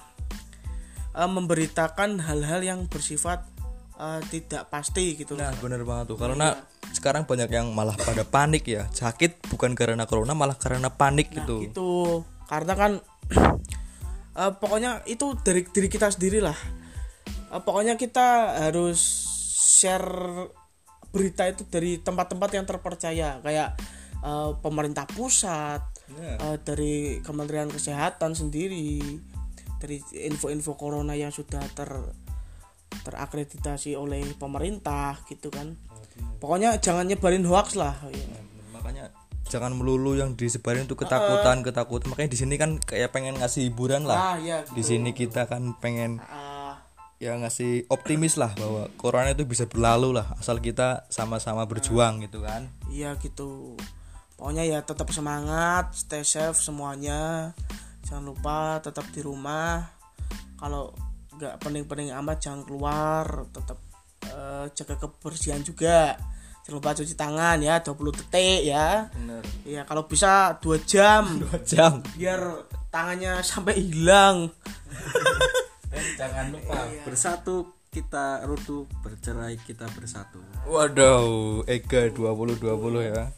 eh, 1.16 1.30
memberitakan 1.32 2.20
hal-hal 2.20 2.60
yang 2.68 2.80
bersifat 2.92 3.48
eh, 4.00 4.20
tidak 4.32 4.72
pasti 4.72 5.20
gitu. 5.20 5.36
Nah 5.36 5.52
bener 5.60 5.84
banget 5.84 6.16
tuh. 6.16 6.18
Karena 6.18 6.56
sekarang 6.96 7.28
banyak 7.28 7.52
yang 7.52 7.76
malah 7.76 8.00
pada 8.00 8.24
panik 8.24 8.64
ya. 8.66 8.88
Sakit 8.90 9.52
bukan 9.52 9.76
karena 9.76 10.08
corona 10.08 10.32
malah 10.32 10.56
karena 10.56 10.88
panik 10.88 11.30
gitu. 11.36 11.68
gitu. 11.68 12.24
Karena 12.48 12.74
kan 12.80 12.92
eh, 14.40 14.52
pokoknya 14.58 15.04
itu 15.06 15.36
dari 15.44 15.68
diri 15.68 15.92
kita 15.92 16.08
sendiri 16.10 16.40
lah 16.40 16.80
Eh, 17.50 17.62
pokoknya 17.62 17.98
kita 17.98 18.62
harus 18.70 19.02
share 19.58 20.48
berita 21.10 21.50
itu 21.50 21.66
dari 21.66 21.98
tempat-tempat 21.98 22.50
yang 22.54 22.66
terpercaya. 22.70 23.42
Kayak 23.42 23.74
eh, 24.22 24.52
pemerintah 24.62 25.10
pusat 25.10 25.82
eh, 26.14 26.58
dari 26.62 27.20
Kementerian 27.26 27.70
Kesehatan 27.70 28.38
sendiri 28.38 29.02
dari 29.80 29.98
info-info 30.30 30.76
corona 30.78 31.16
yang 31.16 31.34
sudah 31.34 31.64
ter 31.74 31.90
terakreditasi 33.06 33.96
oleh 33.96 34.24
pemerintah 34.36 35.18
gitu 35.30 35.50
kan 35.50 35.78
pokoknya 36.40 36.78
jangan 36.84 37.08
nyebarin 37.08 37.46
hoax 37.48 37.80
lah 37.80 37.96
ya. 38.12 38.40
Makanya 38.76 39.12
jangan 39.50 39.74
melulu 39.74 40.14
yang 40.14 40.38
disebarin 40.38 40.86
itu 40.86 40.94
ketakutan 40.94 41.66
ketakutan 41.66 42.14
makanya 42.14 42.30
di 42.34 42.40
sini 42.40 42.56
kan 42.60 42.78
kayak 42.78 43.10
pengen 43.10 43.40
ngasih 43.42 43.66
hiburan 43.72 44.06
lah 44.06 44.36
ah 44.36 44.36
ya 44.38 44.62
di 44.70 44.84
sini 44.86 45.10
kita 45.16 45.50
kan 45.50 45.74
pengen 45.82 46.22
Ah, 46.22 46.78
ya 47.18 47.34
ngasih 47.34 47.90
optimis 47.90 48.38
lah 48.38 48.54
bahwa 48.54 48.88
corona 48.96 49.34
itu 49.34 49.50
bisa 49.50 49.66
berlalu 49.66 50.22
lah 50.22 50.38
asal 50.38 50.62
kita 50.62 51.10
sama-sama 51.10 51.66
berjuang 51.66 52.22
gitu 52.22 52.46
kan 52.46 52.70
Iya 52.90 53.16
gitu. 53.22 53.78
Pokoknya 54.34 54.66
ya 54.66 54.80
tetap 54.82 55.12
semangat, 55.14 55.94
stay 55.94 56.26
safe 56.26 56.58
semuanya. 56.58 57.54
Jangan 58.08 58.24
lupa 58.34 58.82
tetap 58.82 59.06
di 59.14 59.22
rumah. 59.22 59.86
Kalau 60.58 60.96
nggak 61.40 61.56
pening-pening 61.58 62.12
amat 62.14 62.38
jangan 62.38 62.62
keluar, 62.62 63.26
tetap 63.50 63.80
eh, 64.28 64.66
jaga 64.76 65.00
kebersihan 65.00 65.64
juga. 65.64 66.20
Jangan 66.62 66.76
lupa 66.76 66.92
cuci 66.94 67.16
tangan 67.16 67.58
ya 67.60 67.80
20 67.80 67.96
detik 68.14 68.62
ya. 68.62 69.08
bener 69.10 69.42
Iya, 69.64 69.82
kalau 69.88 70.06
bisa 70.06 70.60
dua 70.60 70.78
jam 70.84 71.40
jam 71.72 72.04
biar 72.14 72.68
tangannya 72.90 73.40
sampai 73.42 73.80
hilang. 73.80 74.52
Dan 75.90 76.04
jangan 76.20 76.46
lupa 76.52 76.78
bersatu 77.02 77.56
kita 77.90 78.46
rutu 78.46 78.86
bercerai 79.02 79.58
kita 79.58 79.90
bersatu. 79.98 80.38
waduh 80.70 81.66
Ega 81.66 82.06
2020 82.06 82.62
ya 83.02 83.34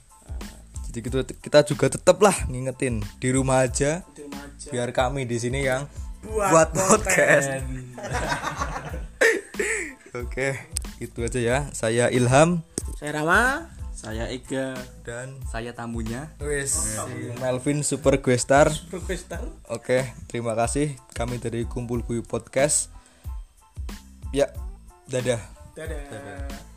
jadi 0.92 0.98
gitu 1.00 1.18
kita 1.40 1.64
juga 1.64 1.88
tetap 1.88 2.20
lah 2.20 2.36
ngingetin 2.52 3.00
di 3.16 3.32
rumah 3.32 3.64
aja 3.64 4.04
Di 4.12 4.28
rumah 4.28 4.44
aja. 4.44 4.68
biar 4.68 4.92
kami 4.92 5.24
di 5.24 5.40
sini 5.40 5.64
yang 5.64 5.88
Buat 6.22 6.52
buat 6.54 6.70
podcast 6.76 7.48
oke 10.22 10.48
itu 11.02 11.18
aja 11.24 11.40
ya 11.40 11.58
saya 11.74 12.12
Ilham 12.14 12.62
Saya 12.98 13.22
Rama. 13.22 13.70
Saya 13.92 14.34
Ega. 14.34 14.74
dan 15.06 15.38
saya 15.46 15.78
tamunya 15.78 16.34
wis 16.42 16.74
si 16.74 17.30
Melvin 17.38 17.86
Super 17.86 18.18
Guestar 18.18 18.66
Profesor. 18.90 19.46
Oke, 19.70 20.10
terima 20.26 20.58
kasih 20.58 20.98
kami 21.14 21.38
dari 21.38 21.70
Kumpul 21.70 22.02
Kuyu 22.02 22.26
Podcast. 22.26 22.90
Ya, 24.34 24.50
dadah. 25.06 25.38
Dadah. 25.78 26.02
Sip. 26.10 26.71